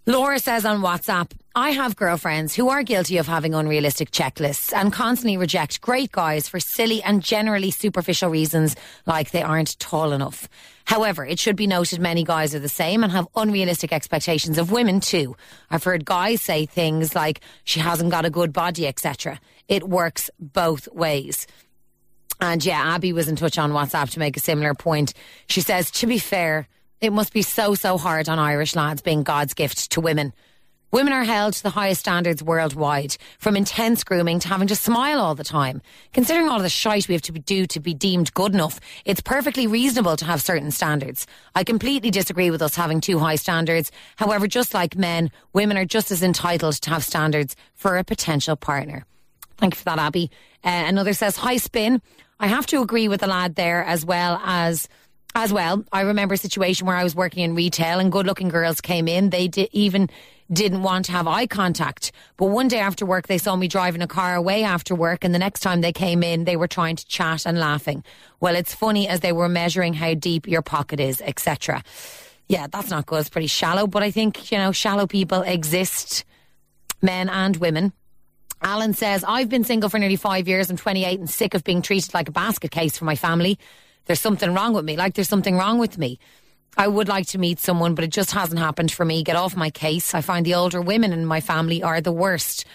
Laura 0.06 0.40
says 0.40 0.64
on 0.64 0.82
WhatsApp, 0.82 1.32
I 1.54 1.72
have 1.72 1.98
girlfriends 1.98 2.56
who 2.56 2.70
are 2.70 2.82
guilty 2.82 3.18
of 3.18 3.28
having 3.28 3.54
unrealistic 3.54 4.10
checklists 4.10 4.72
and 4.72 4.94
constantly 4.94 5.36
reject 5.36 5.82
great 5.82 6.14
guys 6.14 6.48
for 6.48 6.62
silly 6.62 7.04
and 7.04 7.22
generally 7.22 7.72
superficial 7.72 8.30
reasons 8.30 8.78
like 9.06 9.32
they 9.32 9.42
aren't 9.42 9.78
tall 9.80 10.14
enough. 10.14 10.48
However, 10.86 11.26
it 11.26 11.40
should 11.40 11.58
be 11.58 11.68
noted 11.68 12.00
many 12.00 12.24
guys 12.24 12.56
are 12.56 12.60
the 12.60 12.70
same 12.70 13.04
and 13.04 13.12
have 13.12 13.28
unrealistic 13.36 13.92
expectations 13.92 14.58
of 14.58 14.72
women 14.72 15.02
too. 15.02 15.36
I've 15.70 15.84
heard 15.84 16.06
guys 16.06 16.42
say 16.42 16.66
things 16.66 17.14
like, 17.14 17.42
she 17.66 17.82
hasn't 17.82 18.12
got 18.12 18.24
a 18.24 18.30
good 18.30 18.54
body, 18.54 18.88
etc. 18.88 19.42
It 19.68 19.90
works 19.90 20.30
both 20.40 20.88
ways. 20.94 21.48
And 22.40 22.64
yeah, 22.64 22.94
Abby 22.96 23.12
was 23.12 23.28
in 23.28 23.36
touch 23.36 23.58
on 23.58 23.72
WhatsApp 23.74 24.12
to 24.12 24.20
make 24.20 24.38
a 24.38 24.40
similar 24.40 24.74
point. 24.74 25.14
She 25.50 25.60
says, 25.60 25.92
to 25.92 26.08
be 26.08 26.20
fair, 26.20 26.68
it 27.02 27.14
must 27.14 27.34
be 27.34 27.42
so, 27.42 27.76
so 27.76 27.98
hard 27.98 28.30
on 28.30 28.40
Irish 28.40 28.76
lads 28.76 29.02
being 29.02 29.24
God's 29.24 29.54
gift 29.54 29.92
to 29.92 30.02
women. 30.02 30.34
Women 30.90 31.12
are 31.12 31.26
held 31.26 31.54
to 31.54 31.64
the 31.64 31.70
highest 31.70 32.00
standards 32.00 32.42
worldwide, 32.42 33.18
from 33.40 33.58
intense 33.58 34.06
grooming 34.06 34.40
to 34.40 34.48
having 34.48 34.70
to 34.70 34.76
smile 34.76 35.20
all 35.20 35.36
the 35.36 35.44
time. 35.44 35.82
Considering 36.14 36.48
all 36.48 36.60
the 36.60 36.70
shite 36.70 37.10
we 37.10 37.14
have 37.14 37.22
to 37.24 37.34
do 37.34 37.66
to 37.68 37.80
be 37.82 37.94
deemed 37.94 38.34
good 38.34 38.54
enough, 38.54 38.80
it's 39.04 39.20
perfectly 39.20 39.68
reasonable 39.68 40.16
to 40.16 40.24
have 40.24 40.42
certain 40.42 40.72
standards. 40.72 41.28
I 41.56 41.66
completely 41.66 42.10
disagree 42.10 42.52
with 42.52 42.62
us 42.62 42.76
having 42.76 43.02
too 43.02 43.20
high 43.20 43.36
standards. 43.36 43.92
However, 44.16 44.48
just 44.48 44.74
like 44.74 44.96
men, 44.96 45.30
women 45.52 45.78
are 45.78 45.86
just 45.86 46.10
as 46.10 46.24
entitled 46.24 46.76
to 46.76 46.90
have 46.90 47.04
standards 47.04 47.58
for 47.76 47.98
a 47.98 48.06
potential 48.06 48.56
partner. 48.56 49.06
Thank 49.58 49.74
you 49.74 49.80
for 49.80 49.86
that, 49.86 50.00
Abby. 50.00 50.32
Uh, 50.64 50.86
another 50.88 51.14
says, 51.14 51.36
hi 51.36 51.58
Spin. 51.58 52.02
I 52.40 52.48
have 52.48 52.66
to 52.68 52.82
agree 52.82 53.10
with 53.10 53.20
the 53.20 53.28
lad 53.28 53.56
there 53.56 53.84
as 53.84 54.06
well 54.06 54.40
as 54.46 54.88
as 55.38 55.54
well, 55.54 55.86
I 55.92 56.02
remember 56.02 56.34
a 56.34 56.38
situation 56.38 56.88
where 56.88 56.96
I 56.96 57.04
was 57.04 57.14
working 57.14 57.44
in 57.44 57.54
retail 57.54 58.00
and 58.00 58.12
good 58.12 58.26
looking 58.26 58.50
girls 58.50 58.82
came 58.82 59.08
in. 59.08 59.30
They 59.30 59.52
even 59.72 60.10
didn't 60.52 60.82
want 60.82 61.06
to 61.06 61.12
have 61.12 61.28
eye 61.28 61.46
contact. 61.46 62.12
But 62.38 62.48
one 62.48 62.68
day 62.68 62.80
after 62.80 63.06
work, 63.06 63.28
they 63.28 63.38
saw 63.38 63.56
me 63.56 63.68
driving 63.68 64.02
a 64.02 64.08
car 64.08 64.34
away 64.34 64.64
after 64.64 64.96
work. 64.96 65.24
And 65.24 65.36
the 65.36 65.40
next 65.40 65.60
time 65.60 65.82
they 65.82 65.94
came 65.94 66.24
in, 66.24 66.46
they 66.46 66.56
were 66.56 66.68
trying 66.68 66.96
to 66.96 67.06
chat 67.06 67.46
and 67.46 67.60
laughing. 67.60 68.04
Well, 68.40 68.56
it's 68.56 68.74
funny 68.74 69.08
as 69.08 69.20
they 69.20 69.32
were 69.32 69.48
measuring 69.48 69.94
how 69.94 70.16
deep 70.16 70.48
your 70.48 70.64
pocket 70.64 71.00
is, 71.00 71.22
etc. 71.22 71.84
Yeah, 72.48 72.66
that's 72.72 72.90
not 72.90 73.06
good. 73.06 73.20
It's 73.20 73.30
pretty 73.30 73.46
shallow. 73.46 73.86
But 73.86 74.02
I 74.02 74.10
think, 74.10 74.52
you 74.52 74.58
know, 74.58 74.72
shallow 74.72 75.06
people 75.06 75.44
exist, 75.44 76.26
men 77.00 77.30
and 77.30 77.58
women. 77.58 77.94
Alan 78.64 78.96
says, 78.96 79.24
I've 79.28 79.50
been 79.50 79.66
single 79.66 79.90
for 79.90 80.00
nearly 80.00 80.16
five 80.16 80.48
years. 80.48 80.72
I'm 80.72 80.78
28 80.78 81.20
and 81.20 81.30
sick 81.30 81.54
of 81.54 81.64
being 81.64 81.84
treated 81.84 82.16
like 82.16 82.28
a 82.28 82.32
basket 82.32 82.72
case 82.72 82.98
for 82.98 83.06
my 83.06 83.16
family 83.16 83.60
there's 84.08 84.22
something 84.22 84.54
wrong 84.54 84.74
with 84.74 84.86
me. 84.86 84.98
Like 84.98 85.14
there's 85.14 85.30
something 85.30 85.58
wrong 85.58 85.78
with 85.78 85.98
me. 85.98 86.20
I 86.78 86.88
would 86.88 87.08
like 87.08 87.28
to 87.28 87.38
meet 87.38 87.60
someone, 87.60 87.96
but 87.96 88.04
it 88.04 88.12
just 88.12 88.32
hasn't 88.32 88.60
happened 88.60 88.92
for 88.92 89.04
me. 89.04 89.24
Get 89.24 89.36
off 89.36 89.56
my 89.56 89.70
case. 89.70 90.14
I 90.14 90.22
find 90.22 90.46
the 90.46 90.54
older 90.54 90.82
women 90.82 91.12
in 91.12 91.26
my 91.26 91.42
family 91.42 91.82
are 91.82 92.02
the 92.02 92.12
worst. 92.12 92.66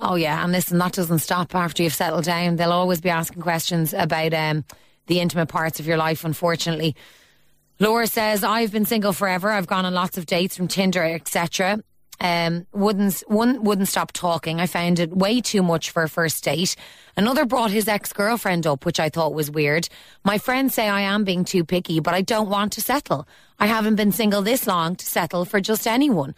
Oh 0.00 0.14
yeah, 0.14 0.42
and 0.42 0.52
listen, 0.52 0.78
that 0.78 0.92
doesn't 0.92 1.18
stop 1.18 1.54
after 1.54 1.82
you've 1.82 1.94
settled 1.94 2.24
down. 2.24 2.56
They'll 2.56 2.72
always 2.72 3.00
be 3.00 3.10
asking 3.10 3.42
questions 3.42 3.92
about 3.92 4.32
um, 4.32 4.64
the 5.06 5.20
intimate 5.20 5.48
parts 5.48 5.80
of 5.80 5.86
your 5.86 5.96
life. 5.96 6.24
Unfortunately, 6.24 6.94
Laura 7.80 8.06
says 8.06 8.44
I've 8.44 8.70
been 8.70 8.84
single 8.84 9.12
forever. 9.12 9.50
I've 9.50 9.66
gone 9.66 9.84
on 9.84 9.94
lots 9.94 10.16
of 10.16 10.26
dates 10.26 10.56
from 10.56 10.68
Tinder, 10.68 11.02
etc 11.02 11.82
um, 12.20 12.66
wouldn't 12.72 13.22
one 13.28 13.62
wouldn't 13.62 13.88
stop 13.88 14.12
talking. 14.12 14.60
I 14.60 14.66
found 14.66 14.98
it 14.98 15.16
way 15.16 15.40
too 15.40 15.62
much 15.62 15.90
for 15.90 16.02
a 16.02 16.08
first 16.08 16.42
date. 16.42 16.74
Another 17.16 17.44
brought 17.44 17.70
his 17.70 17.88
ex 17.88 18.12
girlfriend 18.12 18.66
up, 18.66 18.84
which 18.84 18.98
I 18.98 19.08
thought 19.08 19.34
was 19.34 19.50
weird. 19.50 19.88
My 20.24 20.38
friends 20.38 20.74
say 20.74 20.88
I 20.88 21.02
am 21.02 21.24
being 21.24 21.44
too 21.44 21.64
picky, 21.64 22.00
but 22.00 22.14
I 22.14 22.22
don't 22.22 22.48
want 22.48 22.72
to 22.72 22.80
settle. 22.80 23.28
I 23.58 23.66
haven't 23.66 23.96
been 23.96 24.12
single 24.12 24.42
this 24.42 24.66
long 24.66 24.96
to 24.96 25.06
settle 25.06 25.44
for 25.44 25.60
just 25.60 25.86
anyone. 25.86 26.34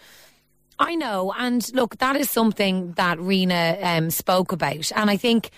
I 0.78 0.94
know, 0.94 1.34
and 1.36 1.70
look, 1.74 1.98
that 1.98 2.16
is 2.16 2.30
something 2.30 2.92
that 2.92 3.20
Rena 3.20 3.78
um, 3.82 4.10
spoke 4.10 4.52
about, 4.52 4.90
and 4.92 5.10
I 5.10 5.18
think, 5.18 5.50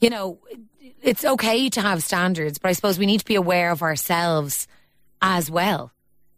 you 0.00 0.08
know, 0.08 0.38
it's 1.02 1.22
okay 1.22 1.68
to 1.68 1.82
have 1.82 2.02
standards, 2.02 2.58
but 2.58 2.68
I 2.68 2.72
suppose 2.72 2.98
we 2.98 3.04
need 3.04 3.20
to 3.20 3.26
be 3.26 3.34
aware 3.34 3.70
of 3.70 3.82
ourselves 3.82 4.66
as 5.20 5.50
well 5.50 5.93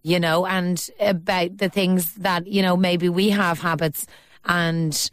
you 0.06 0.20
know, 0.20 0.46
and 0.46 0.88
about 1.00 1.58
the 1.58 1.68
things 1.68 2.14
that, 2.14 2.46
you 2.46 2.62
know, 2.62 2.76
maybe 2.76 3.08
we 3.08 3.30
have 3.30 3.58
habits 3.58 4.06
and, 4.44 5.10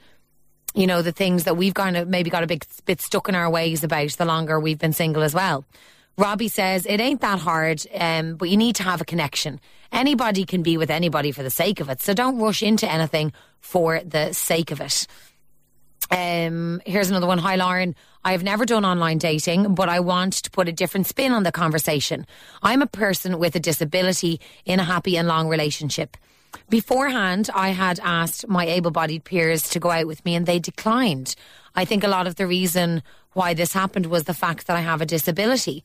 you 0.75 0.85
know, 0.85 1.01
the 1.01 1.11
things 1.11 1.45
that 1.45 1.57
we've 1.57 1.73
kind 1.73 1.97
of 1.97 2.07
maybe 2.07 2.29
got 2.29 2.43
a 2.43 2.47
bit, 2.47 2.67
bit 2.85 3.01
stuck 3.01 3.27
in 3.27 3.33
our 3.33 3.49
ways 3.49 3.83
about 3.83 4.11
the 4.11 4.25
longer 4.25 4.59
we've 4.59 4.77
been 4.77 4.93
single 4.93 5.23
as 5.23 5.33
well. 5.33 5.65
Robbie 6.15 6.47
says 6.47 6.85
it 6.85 6.99
ain't 6.99 7.21
that 7.21 7.39
hard, 7.39 7.83
um, 7.95 8.35
but 8.35 8.49
you 8.49 8.55
need 8.55 8.75
to 8.75 8.83
have 8.83 9.01
a 9.01 9.05
connection. 9.05 9.59
Anybody 9.91 10.45
can 10.45 10.61
be 10.61 10.77
with 10.77 10.91
anybody 10.91 11.31
for 11.31 11.41
the 11.41 11.49
sake 11.49 11.79
of 11.79 11.89
it, 11.89 11.99
so 11.99 12.13
don't 12.13 12.37
rush 12.37 12.61
into 12.61 12.87
anything 12.87 13.33
for 13.61 13.99
the 14.01 14.31
sake 14.31 14.69
of 14.69 14.79
it. 14.79 15.07
Um, 16.11 16.81
here's 16.85 17.09
another 17.09 17.27
one. 17.27 17.39
Hi, 17.39 17.55
Lauren. 17.55 17.95
I 18.23 18.31
have 18.31 18.43
never 18.43 18.65
done 18.65 18.85
online 18.85 19.17
dating, 19.17 19.75
but 19.75 19.89
I 19.89 19.99
want 19.99 20.33
to 20.33 20.51
put 20.51 20.69
a 20.69 20.71
different 20.71 21.07
spin 21.07 21.31
on 21.31 21.43
the 21.43 21.51
conversation. 21.51 22.25
I'm 22.61 22.81
a 22.81 22.87
person 22.87 23.39
with 23.39 23.55
a 23.55 23.59
disability 23.59 24.39
in 24.65 24.79
a 24.79 24.83
happy 24.83 25.17
and 25.17 25.27
long 25.27 25.47
relationship. 25.47 26.15
Beforehand, 26.69 27.49
I 27.53 27.69
had 27.69 27.99
asked 28.03 28.47
my 28.47 28.65
able 28.65 28.91
bodied 28.91 29.23
peers 29.23 29.69
to 29.69 29.79
go 29.79 29.91
out 29.91 30.07
with 30.07 30.23
me 30.23 30.35
and 30.35 30.45
they 30.45 30.59
declined. 30.59 31.35
I 31.75 31.85
think 31.85 32.03
a 32.03 32.07
lot 32.07 32.27
of 32.27 32.35
the 32.35 32.47
reason 32.47 33.01
why 33.33 33.53
this 33.53 33.73
happened 33.73 34.05
was 34.05 34.23
the 34.23 34.33
fact 34.33 34.67
that 34.67 34.77
I 34.77 34.81
have 34.81 35.01
a 35.01 35.05
disability. 35.05 35.83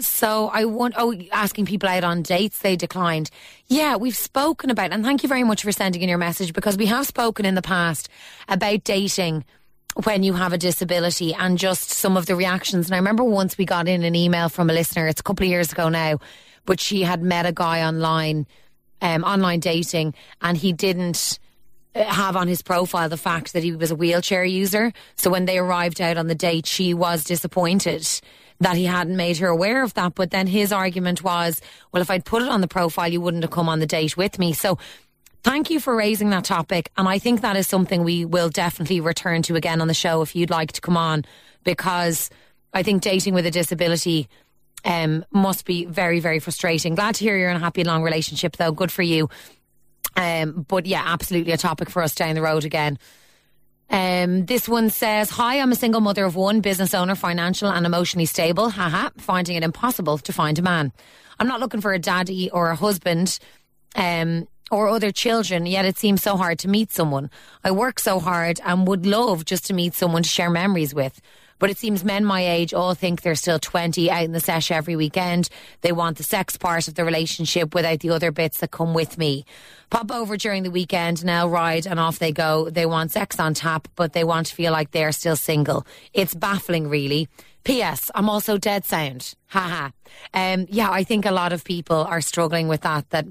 So 0.00 0.48
I 0.52 0.64
want, 0.64 0.94
oh, 0.96 1.14
asking 1.32 1.66
people 1.66 1.88
out 1.88 2.04
on 2.04 2.22
dates, 2.22 2.60
they 2.60 2.76
declined. 2.76 3.30
Yeah, 3.66 3.96
we've 3.96 4.16
spoken 4.16 4.70
about, 4.70 4.92
and 4.92 5.04
thank 5.04 5.22
you 5.22 5.28
very 5.28 5.42
much 5.42 5.62
for 5.62 5.72
sending 5.72 6.02
in 6.02 6.08
your 6.08 6.18
message 6.18 6.52
because 6.52 6.76
we 6.76 6.86
have 6.86 7.06
spoken 7.06 7.44
in 7.44 7.56
the 7.56 7.62
past 7.62 8.08
about 8.48 8.84
dating 8.84 9.44
when 10.04 10.22
you 10.22 10.34
have 10.34 10.52
a 10.52 10.58
disability 10.58 11.34
and 11.34 11.58
just 11.58 11.90
some 11.90 12.16
of 12.16 12.26
the 12.26 12.36
reactions. 12.36 12.86
And 12.86 12.94
I 12.94 12.98
remember 12.98 13.24
once 13.24 13.58
we 13.58 13.64
got 13.64 13.88
in 13.88 14.04
an 14.04 14.14
email 14.14 14.48
from 14.48 14.70
a 14.70 14.72
listener, 14.72 15.08
it's 15.08 15.20
a 15.20 15.24
couple 15.24 15.44
of 15.44 15.50
years 15.50 15.72
ago 15.72 15.88
now, 15.88 16.18
but 16.64 16.80
she 16.80 17.02
had 17.02 17.20
met 17.20 17.46
a 17.46 17.52
guy 17.52 17.82
online, 17.82 18.46
um, 19.02 19.24
online 19.24 19.58
dating, 19.58 20.14
and 20.40 20.56
he 20.56 20.72
didn't 20.72 21.40
uh, 21.96 22.04
have 22.04 22.36
on 22.36 22.46
his 22.46 22.62
profile 22.62 23.08
the 23.08 23.16
fact 23.16 23.52
that 23.52 23.64
he 23.64 23.72
was 23.72 23.90
a 23.90 23.96
wheelchair 23.96 24.44
user. 24.44 24.92
So 25.16 25.30
when 25.30 25.46
they 25.46 25.58
arrived 25.58 26.00
out 26.00 26.16
on 26.16 26.28
the 26.28 26.34
date, 26.36 26.66
she 26.66 26.94
was 26.94 27.24
disappointed 27.24 28.06
that 28.60 28.76
he 28.76 28.84
hadn't 28.84 29.16
made 29.16 29.38
her 29.38 29.48
aware 29.48 29.82
of 29.82 29.94
that. 29.94 30.14
But 30.14 30.30
then 30.30 30.46
his 30.46 30.72
argument 30.72 31.22
was, 31.22 31.60
well, 31.92 32.02
if 32.02 32.10
I'd 32.10 32.24
put 32.24 32.42
it 32.42 32.48
on 32.48 32.60
the 32.60 32.68
profile, 32.68 33.08
you 33.08 33.20
wouldn't 33.20 33.44
have 33.44 33.52
come 33.52 33.68
on 33.68 33.78
the 33.78 33.86
date 33.86 34.16
with 34.16 34.38
me. 34.38 34.52
So 34.52 34.78
thank 35.44 35.70
you 35.70 35.80
for 35.80 35.94
raising 35.94 36.30
that 36.30 36.44
topic. 36.44 36.90
And 36.96 37.08
I 37.08 37.18
think 37.18 37.40
that 37.42 37.56
is 37.56 37.68
something 37.68 38.02
we 38.02 38.24
will 38.24 38.48
definitely 38.48 39.00
return 39.00 39.42
to 39.42 39.54
again 39.54 39.80
on 39.80 39.88
the 39.88 39.94
show 39.94 40.22
if 40.22 40.34
you'd 40.34 40.50
like 40.50 40.72
to 40.72 40.80
come 40.80 40.96
on, 40.96 41.24
because 41.62 42.30
I 42.74 42.82
think 42.82 43.02
dating 43.02 43.34
with 43.34 43.46
a 43.46 43.50
disability 43.50 44.28
um, 44.84 45.24
must 45.30 45.64
be 45.64 45.84
very, 45.84 46.20
very 46.20 46.38
frustrating. 46.38 46.94
Glad 46.94 47.16
to 47.16 47.24
hear 47.24 47.36
you're 47.36 47.50
in 47.50 47.56
a 47.56 47.60
happy 47.60 47.84
long 47.84 48.02
relationship, 48.02 48.56
though. 48.56 48.72
Good 48.72 48.92
for 48.92 49.02
you. 49.02 49.28
Um, 50.16 50.66
but 50.66 50.86
yeah, 50.86 51.02
absolutely 51.06 51.52
a 51.52 51.56
topic 51.56 51.90
for 51.90 52.02
us 52.02 52.14
down 52.14 52.34
the 52.34 52.42
road 52.42 52.64
again. 52.64 52.98
Um, 53.90 54.44
this 54.46 54.68
one 54.68 54.90
says, 54.90 55.30
Hi, 55.30 55.60
I'm 55.60 55.72
a 55.72 55.76
single 55.76 56.00
mother 56.00 56.24
of 56.24 56.36
one, 56.36 56.60
business 56.60 56.94
owner, 56.94 57.14
financial 57.14 57.68
and 57.70 57.86
emotionally 57.86 58.26
stable. 58.26 58.70
Haha, 58.70 59.10
finding 59.18 59.56
it 59.56 59.62
impossible 59.62 60.18
to 60.18 60.32
find 60.32 60.58
a 60.58 60.62
man. 60.62 60.92
I'm 61.38 61.48
not 61.48 61.60
looking 61.60 61.80
for 61.80 61.92
a 61.92 61.98
daddy 61.98 62.50
or 62.50 62.70
a 62.70 62.76
husband. 62.76 63.38
Um, 63.96 64.46
or 64.70 64.88
other 64.88 65.10
children, 65.10 65.64
yet 65.64 65.86
it 65.86 65.96
seems 65.96 66.22
so 66.22 66.36
hard 66.36 66.58
to 66.58 66.68
meet 66.68 66.92
someone. 66.92 67.30
I 67.64 67.70
work 67.70 67.98
so 67.98 68.20
hard 68.20 68.60
and 68.64 68.86
would 68.86 69.06
love 69.06 69.46
just 69.46 69.64
to 69.66 69.72
meet 69.72 69.94
someone 69.94 70.22
to 70.22 70.28
share 70.28 70.50
memories 70.50 70.94
with. 70.94 71.22
But 71.58 71.70
it 71.70 71.78
seems 71.78 72.04
men 72.04 72.24
my 72.24 72.46
age 72.46 72.72
all 72.72 72.94
think 72.94 73.22
they're 73.22 73.34
still 73.34 73.58
20 73.58 74.10
out 74.10 74.24
in 74.24 74.32
the 74.32 74.40
sesh 74.40 74.70
every 74.70 74.96
weekend. 74.96 75.48
They 75.80 75.92
want 75.92 76.16
the 76.16 76.22
sex 76.22 76.56
part 76.56 76.88
of 76.88 76.94
the 76.94 77.04
relationship 77.04 77.74
without 77.74 78.00
the 78.00 78.10
other 78.10 78.30
bits 78.30 78.58
that 78.58 78.70
come 78.70 78.94
with 78.94 79.18
me. 79.18 79.44
Pop 79.90 80.12
over 80.12 80.36
during 80.36 80.62
the 80.62 80.70
weekend, 80.70 81.24
now 81.24 81.48
ride, 81.48 81.86
and 81.86 81.98
off 81.98 82.18
they 82.18 82.32
go. 82.32 82.68
They 82.70 82.86
want 82.86 83.12
sex 83.12 83.40
on 83.40 83.54
tap, 83.54 83.88
but 83.96 84.12
they 84.12 84.24
want 84.24 84.48
to 84.48 84.54
feel 84.54 84.72
like 84.72 84.90
they're 84.90 85.12
still 85.12 85.36
single. 85.36 85.86
It's 86.12 86.34
baffling, 86.34 86.88
really. 86.88 87.28
P.S. 87.64 88.10
I'm 88.14 88.30
also 88.30 88.56
dead 88.56 88.84
sound. 88.84 89.34
Haha. 89.46 89.90
um, 90.34 90.66
yeah, 90.70 90.90
I 90.90 91.04
think 91.04 91.26
a 91.26 91.30
lot 91.30 91.52
of 91.52 91.64
people 91.64 91.96
are 91.96 92.20
struggling 92.20 92.68
with 92.68 92.82
that, 92.82 93.08
that 93.10 93.26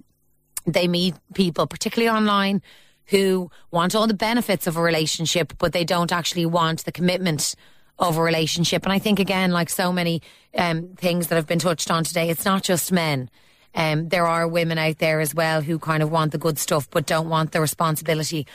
they 0.65 0.87
meet 0.87 1.15
people, 1.33 1.65
particularly 1.65 2.09
online, 2.09 2.61
who 3.07 3.49
want 3.71 3.95
all 3.95 4.05
the 4.05 4.13
benefits 4.13 4.67
of 4.67 4.77
a 4.77 4.81
relationship, 4.81 5.53
but 5.57 5.73
they 5.73 5.83
don't 5.83 6.11
actually 6.11 6.45
want 6.45 6.85
the 6.85 6.91
commitment 6.91 7.55
of 7.99 8.17
a 8.17 8.21
relationship. 8.21 8.83
And 8.83 8.93
I 8.93 8.99
think, 8.99 9.19
again, 9.19 9.51
like 9.51 9.69
so 9.69 9.91
many 9.91 10.21
um, 10.57 10.89
things 10.97 11.27
that 11.27 11.35
have 11.35 11.47
been 11.47 11.59
touched 11.59 11.89
on 11.89 12.03
today, 12.03 12.29
it's 12.29 12.45
not 12.45 12.63
just 12.63 12.91
men. 12.91 13.29
Um, 13.75 14.09
there 14.09 14.25
are 14.25 14.47
women 14.47 14.77
out 14.77 14.97
there 14.97 15.19
as 15.19 15.35
well 15.35 15.61
who 15.61 15.77
kind 15.77 16.01
of 16.01 16.11
want 16.11 16.31
the 16.31 16.37
good 16.37 16.57
stuff 16.57 16.89
but 16.89 17.05
don't 17.05 17.29
want 17.29 17.51
the 17.51 17.61
responsibility 17.61 18.47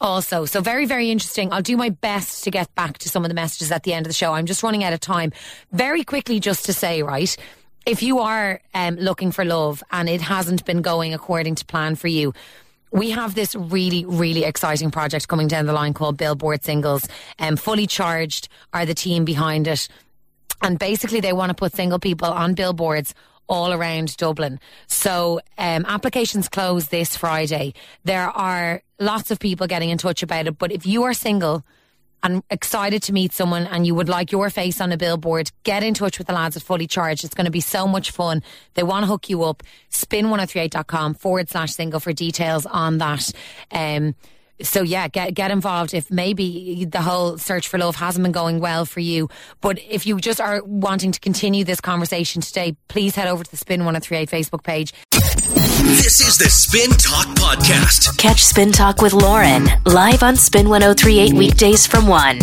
also. 0.00 0.44
So 0.44 0.60
very, 0.60 0.86
very 0.86 1.10
interesting. 1.10 1.52
I'll 1.52 1.62
do 1.62 1.76
my 1.76 1.90
best 1.90 2.44
to 2.44 2.50
get 2.50 2.72
back 2.74 2.98
to 2.98 3.08
some 3.08 3.24
of 3.24 3.28
the 3.28 3.34
messages 3.34 3.72
at 3.72 3.84
the 3.84 3.92
end 3.92 4.06
of 4.06 4.10
the 4.10 4.14
show. 4.14 4.32
I'm 4.32 4.46
just 4.46 4.62
running 4.62 4.84
out 4.84 4.92
of 4.92 5.00
time. 5.00 5.32
Very 5.72 6.04
quickly, 6.04 6.40
just 6.40 6.66
to 6.66 6.72
say, 6.72 7.02
right, 7.02 7.34
if 7.86 8.02
you 8.02 8.20
are 8.20 8.60
um, 8.74 8.96
looking 8.96 9.32
for 9.32 9.44
love 9.44 9.82
and 9.90 10.08
it 10.08 10.20
hasn't 10.20 10.64
been 10.64 10.82
going 10.82 11.14
according 11.14 11.56
to 11.56 11.64
plan 11.64 11.94
for 11.94 12.08
you, 12.08 12.32
we 12.92 13.10
have 13.10 13.34
this 13.34 13.54
really, 13.54 14.04
really 14.04 14.44
exciting 14.44 14.90
project 14.90 15.26
coming 15.26 15.48
down 15.48 15.66
the 15.66 15.72
line 15.72 15.94
called 15.94 16.16
Billboard 16.16 16.62
Singles. 16.62 17.08
Um, 17.38 17.56
fully 17.56 17.86
charged 17.86 18.48
are 18.72 18.86
the 18.86 18.94
team 18.94 19.24
behind 19.24 19.66
it. 19.66 19.88
And 20.60 20.78
basically, 20.78 21.20
they 21.20 21.32
want 21.32 21.50
to 21.50 21.54
put 21.54 21.74
single 21.74 21.98
people 21.98 22.28
on 22.28 22.54
billboards 22.54 23.14
all 23.48 23.72
around 23.72 24.16
Dublin. 24.16 24.60
So 24.86 25.40
um, 25.58 25.84
applications 25.88 26.48
close 26.48 26.88
this 26.88 27.16
Friday. 27.16 27.74
There 28.04 28.28
are 28.28 28.82
lots 29.00 29.30
of 29.30 29.40
people 29.40 29.66
getting 29.66 29.90
in 29.90 29.98
touch 29.98 30.22
about 30.22 30.46
it. 30.46 30.58
But 30.58 30.70
if 30.70 30.86
you 30.86 31.02
are 31.02 31.14
single, 31.14 31.64
and 32.22 32.42
excited 32.50 33.02
to 33.04 33.12
meet 33.12 33.32
someone 33.32 33.66
and 33.66 33.86
you 33.86 33.94
would 33.94 34.08
like 34.08 34.32
your 34.32 34.50
face 34.50 34.80
on 34.80 34.92
a 34.92 34.96
billboard, 34.96 35.50
get 35.64 35.82
in 35.82 35.94
touch 35.94 36.18
with 36.18 36.26
the 36.26 36.32
lads 36.32 36.56
at 36.56 36.62
Fully 36.62 36.86
Charged. 36.86 37.24
It's 37.24 37.34
going 37.34 37.46
to 37.46 37.50
be 37.50 37.60
so 37.60 37.86
much 37.86 38.10
fun. 38.10 38.42
They 38.74 38.82
want 38.82 39.04
to 39.04 39.06
hook 39.06 39.28
you 39.28 39.44
up. 39.44 39.62
Spin1038.com 39.90 41.14
forward 41.14 41.48
slash 41.48 41.72
single 41.72 42.00
for 42.00 42.12
details 42.12 42.66
on 42.66 42.98
that. 42.98 43.32
Um, 43.70 44.14
so 44.60 44.82
yeah, 44.82 45.08
get 45.08 45.34
get 45.34 45.50
involved 45.50 45.94
if 45.94 46.10
maybe 46.10 46.84
the 46.84 47.00
whole 47.00 47.38
search 47.38 47.68
for 47.68 47.78
love 47.78 47.96
hasn't 47.96 48.22
been 48.22 48.32
going 48.32 48.60
well 48.60 48.84
for 48.84 49.00
you. 49.00 49.28
But 49.60 49.78
if 49.88 50.06
you 50.06 50.18
just 50.20 50.40
are 50.40 50.62
wanting 50.64 51.12
to 51.12 51.20
continue 51.20 51.64
this 51.64 51.80
conversation 51.80 52.42
today, 52.42 52.76
please 52.88 53.14
head 53.14 53.28
over 53.28 53.42
to 53.42 53.50
the 53.50 53.56
Spin 53.56 53.84
1038 53.84 54.30
Facebook 54.30 54.62
page. 54.62 54.92
This 55.92 56.22
is 56.22 56.38
the 56.38 56.48
Spin 56.48 56.90
Talk 56.92 57.26
Podcast. 57.36 58.16
Catch 58.16 58.42
Spin 58.42 58.72
Talk 58.72 59.02
with 59.02 59.12
Lauren 59.12 59.68
live 59.84 60.22
on 60.22 60.36
Spin 60.36 60.70
1038 60.70 61.34
weekdays 61.34 61.86
from 61.86 62.06
1. 62.06 62.38